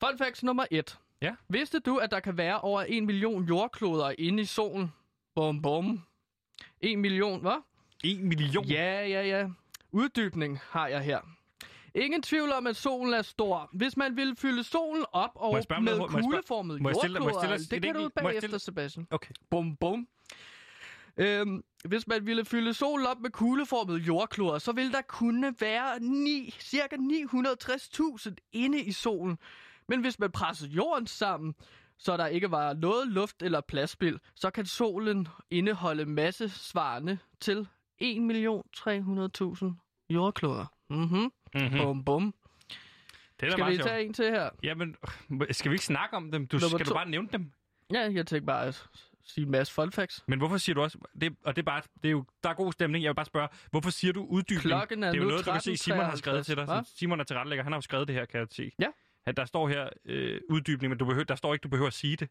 [0.00, 0.98] Fun facts nummer et.
[1.22, 1.34] Ja.
[1.48, 4.92] Vidste du, at der kan være over en million jordkloder inde i solen?
[5.34, 6.02] Bum, bum.
[6.80, 7.62] En million, hvad?
[8.04, 8.64] En million?
[8.64, 9.48] Ja, ja, ja.
[9.92, 11.20] Uddybning har jeg her.
[11.94, 13.70] Ingen tvivl om, at solen er stor.
[13.72, 16.12] Hvis man vil fylde solen op og med noget?
[16.12, 16.40] Jeg
[16.80, 19.06] jordkloder, det kan du bagefter, Sebastian.
[19.10, 19.34] Okay.
[19.50, 20.08] Bum, bum.
[21.16, 26.00] Øhm, hvis man ville fylde solen op med kugleformet jordkloder, så ville der kunne være
[26.00, 29.38] 9, cirka 960.000 inde i solen.
[29.88, 31.54] Men hvis man pressede jorden sammen,
[31.98, 37.68] så der ikke var noget luft eller pladsspil, så kan solen indeholde masse svarende til
[38.02, 39.66] 1.300.000
[40.10, 40.66] jordkloder.
[40.90, 41.32] Mhm.
[41.54, 41.78] Mm-hmm.
[41.78, 42.34] Bum, bum.
[43.40, 43.88] Det er Skal vi sjovt.
[43.88, 44.50] tage en til her?
[44.62, 44.96] Jamen,
[45.30, 46.46] øh, skal vi ikke snakke om dem?
[46.46, 46.94] Du, Nummer skal du to.
[46.94, 47.52] bare nævne dem?
[47.92, 48.86] Ja, jeg tænkte bare at
[49.24, 50.24] sige en masse fun facts.
[50.26, 50.98] Men hvorfor siger du også...
[51.20, 51.82] Det, og det er bare...
[52.02, 53.04] Det er jo, der er god stemning.
[53.04, 54.60] Jeg vil bare spørge, hvorfor siger du uddybning?
[54.62, 56.64] Klokken er det er jo nu noget, du kan se, Simon har skrevet til dig.
[56.64, 57.62] 13.53, Så Simon er tilrettelægger.
[57.62, 58.70] Han har jo skrevet det her, kan jeg se.
[58.78, 58.86] Ja.
[59.26, 61.94] At der står her øh, uddybning, men du behøver, der står ikke, du behøver at
[61.94, 62.28] sige det.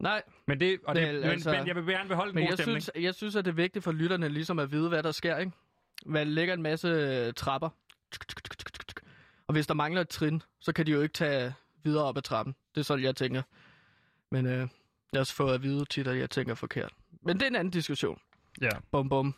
[0.00, 2.44] Nej, Men, det, og det, Vel, men, altså- men jeg vil gerne beholde den Men
[2.44, 2.82] gode jeg stemning.
[2.82, 5.38] synes, jeg synes, at det er vigtigt for lytterne ligesom at vide, hvad der sker,
[5.38, 5.52] ikke?
[6.06, 7.68] Man lægger en masse øh, trapper.
[9.46, 12.22] Og hvis der mangler et trin, så kan de jo ikke tage videre op ad
[12.22, 12.54] trappen.
[12.74, 13.42] Det er sådan, jeg tænker.
[14.30, 14.68] Men øh, jeg
[15.14, 16.92] har også fået at vide tit, at jeg tænker forkert.
[17.22, 18.20] Men det er en anden diskussion.
[18.60, 18.68] Ja.
[18.90, 19.34] Bum, bum.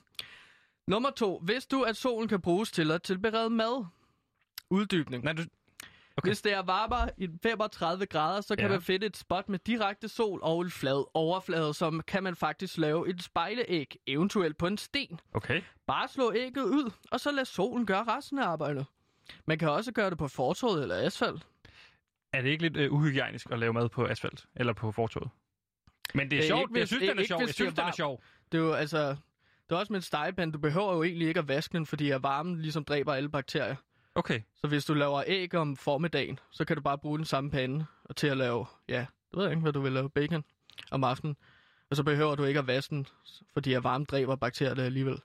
[0.87, 1.43] Nummer to.
[1.47, 3.87] Vidste du, at solen kan bruges til at tilberede mad?
[4.71, 5.25] Uddybning.
[5.25, 5.43] Nej, du,
[6.17, 6.29] Okay.
[6.29, 8.71] Hvis det er varmere i 35 grader, så kan Ja.
[8.71, 12.79] man finde et spot med direkte sol og en flad overflade, som kan man faktisk
[12.79, 15.21] lave et spejleæg, eventuelt på en sten.
[15.35, 15.63] okay.
[15.87, 18.87] Bare slå ægget ud, og så lad solen gøre resten af arbejdet.
[19.47, 21.47] Man kan også gøre det på fortovet eller asfalt.
[22.33, 24.47] Er det ikke lidt øh, uhygiejnisk at lave mad på asfalt?
[24.57, 25.31] Eller på fortoget?
[26.15, 26.71] Men det er Øh, sjovt.
[26.71, 27.39] ikke jeg synes, den er ikke sjov.
[27.41, 28.23] hvis Jeg det er synes, den er sjov.
[28.53, 29.17] Det er jo altså...
[29.69, 30.53] Det er også med en stegepande.
[30.53, 33.77] Du behøver jo egentlig ikke at vaske den, fordi at varmen ligesom dræber alle bakterier.
[34.17, 34.41] Okay.
[34.55, 37.87] Så hvis du laver æg om formiddagen, så kan du bare bruge den samme pande
[38.05, 40.45] og til at lave, ja, det ved jeg ikke, hvad du vil lave, bacon
[40.91, 41.37] om aftenen.
[41.91, 43.07] Og så behøver du ikke at vaske den,
[43.53, 45.19] fordi at varme dræber bakterierne alligevel.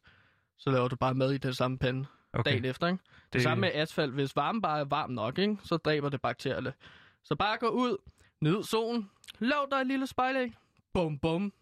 [0.57, 2.51] Så laver du bare mad i den samme pande okay.
[2.51, 3.03] dagen efter, ikke?
[3.23, 4.13] Det, det samme med asfalt.
[4.13, 5.57] Hvis varmen bare er varm nok, ikke?
[5.63, 6.73] så dræber det bakterierne.
[7.23, 7.97] Så bare gå ud,
[8.41, 10.53] nyd solen, lav dig et lille spejlæg,
[10.93, 11.53] bum bum.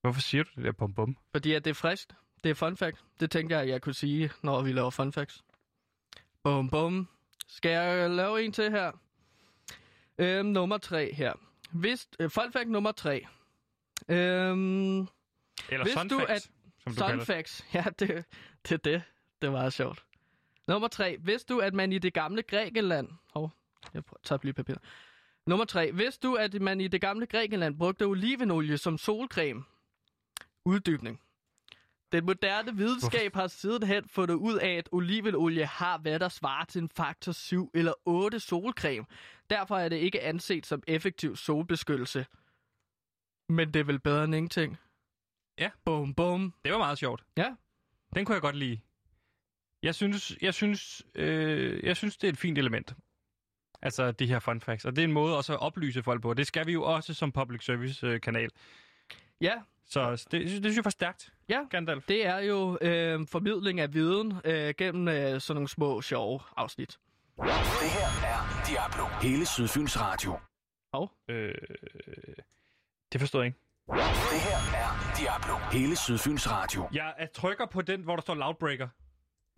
[0.00, 1.16] Hvorfor siger du det der bum bum?
[1.32, 2.14] Fordi at det er friskt.
[2.44, 3.04] Det er fun fact.
[3.20, 5.44] Det tænker jeg, jeg kunne sige, når vi laver fun facts.
[6.44, 7.08] Bum, bum.
[7.46, 8.92] Skal jeg lave en til her?
[10.18, 11.32] Øhm, nummer tre her.
[11.70, 13.26] Hvis, øh, fun fact nummer tre.
[14.08, 14.98] Øhm,
[15.68, 16.50] Eller sun du, facts,
[16.84, 17.26] som som du det.
[17.26, 17.62] Sunfax.
[17.74, 18.24] Ja, det,
[18.68, 19.02] det det.
[19.42, 20.04] Det var sjovt.
[20.68, 21.16] Nummer tre.
[21.20, 23.08] Vidste du, at man i det gamle Grækenland...
[23.34, 23.50] Hov, oh,
[23.94, 24.74] jeg tager lige papir.
[25.46, 25.92] Nummer tre.
[25.92, 29.64] Vidste du, at man i det gamle Grækenland brugte olivenolie som solcreme?
[30.64, 31.20] Uddybning.
[32.12, 36.82] Den moderne videnskab har sidenhen fundet ud af, at olivenolie har, hvad der svarer til
[36.82, 39.06] en faktor 7 eller 8 solcreme.
[39.50, 42.26] Derfor er det ikke anset som effektiv solbeskyttelse.
[43.48, 44.78] Men det er vel bedre end ingenting?
[45.58, 45.70] Ja.
[45.84, 46.54] Bum, bum.
[46.64, 47.24] Det var meget sjovt.
[47.36, 47.54] Ja.
[48.14, 48.80] Den kunne jeg godt lide.
[49.82, 52.94] Jeg synes, jeg synes, øh, jeg synes det er et fint element.
[53.82, 54.84] Altså de her fun facts.
[54.84, 56.34] Og det er en måde også at oplyse folk på.
[56.34, 58.50] Det skal vi jo også som public service øh, kanal.
[59.40, 59.54] Ja,
[59.90, 61.60] Så det, det synes jeg var stærkt, Ja.
[61.70, 62.04] Gandalf.
[62.08, 66.98] det er jo øh, formidling af viden øh, gennem øh, sådan nogle små, sjove afsnit.
[67.36, 69.04] Det her er Diablo.
[69.28, 70.38] Hele Sydfyns Radio.
[71.28, 71.54] Øh,
[73.12, 73.58] det forstod jeg ikke.
[73.88, 75.78] Det her er Diablo.
[75.78, 76.88] Hele Sydfyns Radio.
[76.92, 78.88] Jeg er trykker på den, hvor der står Loudbreaker.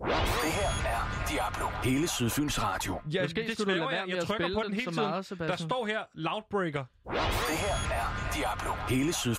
[0.05, 1.66] Det her er Diablo.
[1.91, 3.01] Hele Sydfyns Radio.
[3.12, 4.07] Ja, Måske det skulle du lade være jeg.
[4.07, 5.05] med Jeg at trykker på den hele tiden.
[5.09, 5.59] meget, Sebastian.
[5.59, 6.85] Der står her Loudbreaker.
[7.05, 8.72] Det her er Diablo.
[8.89, 9.35] Hele Syd...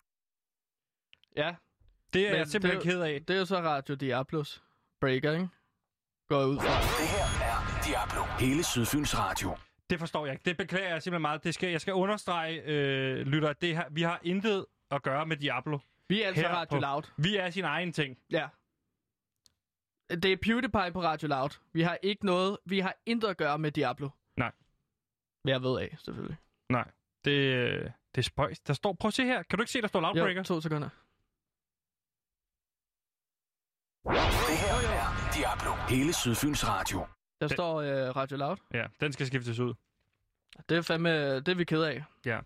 [1.38, 1.56] Ja,
[2.14, 3.22] Det er Men jeg simpelthen det ked af.
[3.28, 4.64] det er jo så Radio Diablos
[5.02, 5.48] Breaker, ikke?
[6.30, 6.64] Går ud fra.
[6.64, 8.24] Det her er Diablo.
[8.46, 9.58] Hele Sydfyns Radio.
[9.90, 10.46] Det forstår jeg ikke.
[10.46, 11.44] Det beklager jeg simpelthen meget.
[11.44, 15.26] Det skal, jeg skal understrege, øh, lytter, at det her, vi har intet at gøre
[15.26, 15.80] med Diablo.
[16.10, 17.04] Vi er altså Her Radio på- Loud.
[17.18, 18.18] Vi er sin egen ting.
[18.32, 18.48] Ja.
[20.10, 21.50] Det er PewDiePie på Radio Loud.
[21.74, 24.10] Vi har ikke noget, vi har intet at gøre med Diablo.
[24.38, 24.52] Nej.
[25.44, 26.38] Hvad jeg ved af, selvfølgelig.
[26.70, 26.92] Nej,
[27.26, 27.82] det, øh,
[28.16, 28.60] det er spøjs.
[28.60, 29.44] Der står, prøv at se her.
[29.44, 30.40] Kan du ikke se, der står Loudbreaker?
[30.40, 30.90] Jo, to sekunder.
[34.14, 35.72] Det her er Diablo.
[35.90, 37.00] Hele Sydfyns Radio.
[37.42, 38.58] Der Det- står øh, Radio Loud.
[38.74, 39.74] Ja, den skal skiftes ud.
[40.70, 42.04] Det er fandme, det er vi ked af.
[42.26, 42.40] Ja.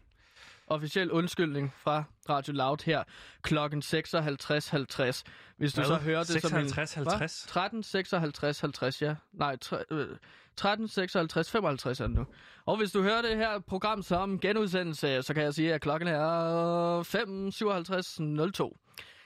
[0.67, 3.03] Officiel undskyldning fra Radio Loud her
[3.41, 5.23] klokken 56.50.
[5.57, 5.85] Hvis du Hvad?
[5.87, 6.69] så hører det som en...
[6.69, 7.09] 56, Hva?
[7.11, 7.45] 50?
[7.47, 9.15] 13, 56, 50, ja.
[9.33, 10.17] Nej, tre, øh,
[10.55, 12.25] 13, 56, 55 er det nu.
[12.65, 16.07] Og hvis du hører det her program som genudsendelse, så kan jeg sige, at klokken
[16.07, 18.19] er 5, 57,
[18.53, 18.65] 02.
[18.65, 18.77] Og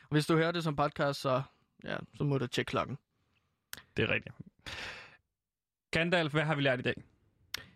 [0.09, 1.41] hvis du hører det som podcast, så,
[1.83, 2.97] ja, så må du tjekke klokken.
[3.97, 4.35] Det er rigtigt.
[5.91, 7.03] Gandalf, hvad har vi lært i dag?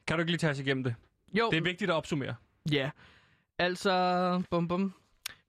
[0.07, 0.95] Kan du ikke lige tage os igennem det?
[1.33, 2.35] Jo, Det er vigtigt at opsummere.
[2.71, 2.91] Ja,
[3.59, 4.93] altså, bum bum.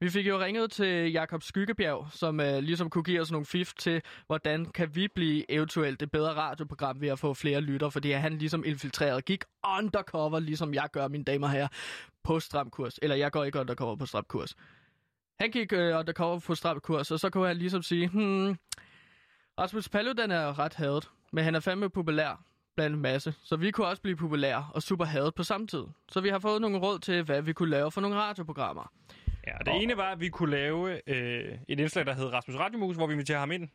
[0.01, 3.73] Vi fik jo ringet til Jakob Skyggebjerg, som uh, ligesom kunne give os nogle fif
[3.75, 8.11] til, hvordan kan vi blive eventuelt et bedre radioprogram ved at få flere lytter, fordi
[8.11, 9.45] han ligesom infiltreret, gik
[9.79, 11.69] undercover, ligesom jeg gør, mine damer og herrer,
[12.23, 12.99] på stramkurs.
[13.03, 14.55] Eller jeg går ikke undercover på stramkurs.
[15.41, 18.57] Han gik uh, undercover på stramkurs, og så kunne han ligesom sige, hmm,
[19.59, 22.43] Rasmus Paludan er ret hadet, men han er fandme populær
[22.77, 23.35] blandt en masse.
[23.43, 25.85] Så vi kunne også blive populære og super hadet på samme tid.
[26.09, 28.93] Så vi har fået nogle råd til, hvad vi kunne lave for nogle radioprogrammer.
[29.47, 32.97] Ja, det ene var, at vi kunne lave øh, et indslag, der hed Rasmus Radiomus,
[32.97, 33.69] hvor vi inviterer ham ind,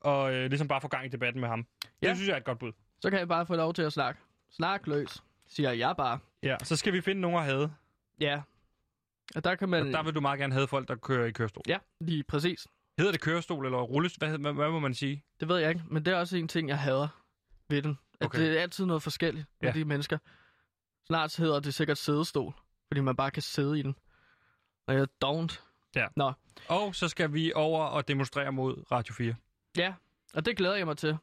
[0.00, 1.66] og øh, ligesom bare få gang i debatten med ham.
[2.02, 2.08] Ja.
[2.08, 2.72] Det synes jeg er et godt bud.
[3.00, 4.20] Så kan jeg bare få lov til at snakke.
[4.50, 6.18] Snak løs, siger jeg bare.
[6.42, 7.72] Ja, så skal vi finde nogen at have.
[8.20, 8.40] Ja.
[9.34, 9.86] Og der kan man...
[9.86, 11.62] Og der vil du meget gerne have folk, der kører i kørestol.
[11.68, 12.66] Ja, lige præcis.
[12.98, 14.28] Hedder det kørestol eller rullestol?
[14.28, 15.24] Hvad, hvad, hvad må man sige?
[15.40, 17.08] Det ved jeg ikke, men det er også en ting, jeg hader
[17.68, 17.98] ved den.
[18.20, 18.38] At Okay.
[18.40, 19.78] det er altid noget forskelligt med Ja.
[19.78, 20.18] de mennesker.
[21.06, 22.52] Snart hedder det sikkert sædestol,
[22.88, 23.94] fordi man bare kan sidde i den.
[24.86, 25.60] Og jeg don't.
[25.96, 26.06] Ja.
[26.16, 26.32] Nå,
[26.68, 29.34] Og så skal vi over og demonstrere mod Radio 4.
[29.76, 29.94] ja.
[30.34, 31.16] Og det glæder jeg mig til.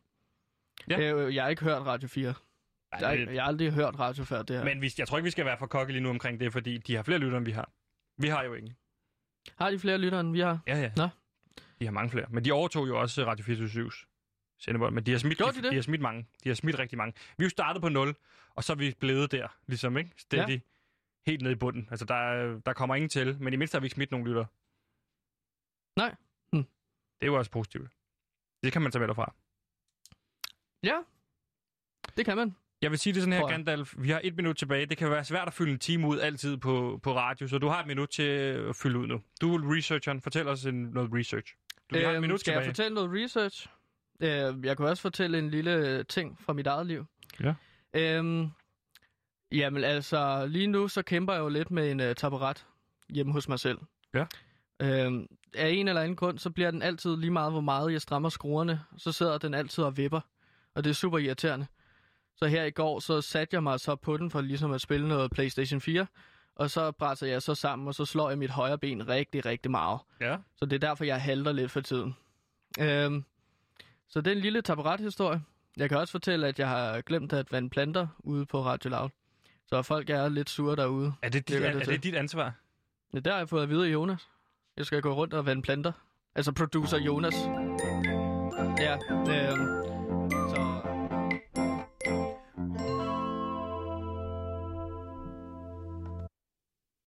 [0.90, 1.00] Ja.
[1.00, 2.34] Øh, jeg har ikke hørt Radio 4.
[2.92, 4.64] Ej, Jeg, jeg har aldrig hørt radio før det her.
[4.64, 6.78] Men vi, jeg tror ikke, vi skal være for kokke lige nu omkring det, fordi
[6.78, 7.70] de har flere lyttere, end vi har.
[8.18, 8.78] Vi har jo ingen.
[9.58, 10.60] Har de flere lyttere, end vi har?
[10.68, 10.92] Ja, ja.
[10.98, 11.08] Nå.
[11.80, 12.26] De har mange flere.
[12.30, 13.92] Men de overtog jo også Radio 24
[14.60, 14.96] sendebånd.
[14.96, 15.72] Men de har, smidt, Gjorde de det?
[15.72, 16.28] de har smidt mange.
[16.44, 17.14] De har smidt rigtig mange.
[17.38, 18.16] Vi er jo startet på 0,
[18.56, 20.12] og så er vi blevet der, ligesom, ikke?
[20.18, 20.50] Steady.
[20.52, 20.60] Ja.
[21.26, 21.88] Helt ned i bunden.
[21.92, 24.28] Altså, der, er- der kommer ingen til, men i mindst har vi ikke smidt nogen
[24.28, 24.46] lytter.
[26.00, 26.16] Nej.
[26.54, 26.64] Hm.
[27.20, 27.92] Det er jo også positivt.
[28.64, 29.34] Det kan man tage med derfra.
[30.84, 30.98] Ja,
[32.18, 32.56] det kan man.
[32.84, 33.48] Jeg vil sige det sådan her.
[33.48, 33.94] Gandalf.
[33.98, 34.86] Vi har et minut tilbage.
[34.86, 37.68] Det kan være svært at fylde en time ud altid på, på radio, så du
[37.68, 39.22] har et minut til at fylde ud nu.
[39.42, 40.22] Du er researcheren.
[40.22, 41.54] Fortæl os en, noget research.
[41.90, 42.60] Du vi har et minut Øhm, skal tilbage.
[42.66, 43.68] jeg fortælle noget research?
[44.20, 47.06] Øh, jeg kan også fortælle en lille øh, ting fra mit eget liv.
[47.44, 47.54] Ja.
[47.94, 48.50] Øhm,
[49.52, 52.66] jamen altså, lige nu så kæmper jeg jo lidt med en uh, taburet
[53.10, 53.78] hjemme hos mig selv.
[54.14, 54.26] Ja.
[54.82, 58.02] Øhm, af en eller anden grund, så bliver den altid lige meget, hvor meget jeg
[58.02, 58.82] strammer skruerne.
[58.98, 60.20] Så sidder den altid og vipper,
[60.76, 61.68] og det er super irriterende.
[62.36, 65.08] Så her i går, så satte jeg mig så på den for ligesom at spille
[65.08, 66.06] noget PlayStation 4.
[66.56, 69.72] Og så brænder jeg så sammen, og så slår jeg mit højre ben rigtig, rigtig
[69.72, 70.00] meget.
[70.22, 70.38] Ja.
[70.56, 72.16] Så det er derfor, jeg halter lidt for tiden.
[72.80, 73.26] Øhm,
[74.10, 75.42] så det er en lille taburet-historie.
[75.78, 79.10] Jeg kan også fortælle, at jeg har glemt at vande planter ude på Radio Loud.
[79.68, 81.14] Så folk er lidt sure derude.
[81.22, 82.54] Er det, dit, Det er, det er det dit ansvar?
[83.14, 84.30] Det der har jeg fået at vide af Jonas.
[84.78, 85.92] Jeg skal gå rundt og vande planter.
[86.36, 87.36] Altså producer Jonas.
[88.80, 89.93] Ja, øh,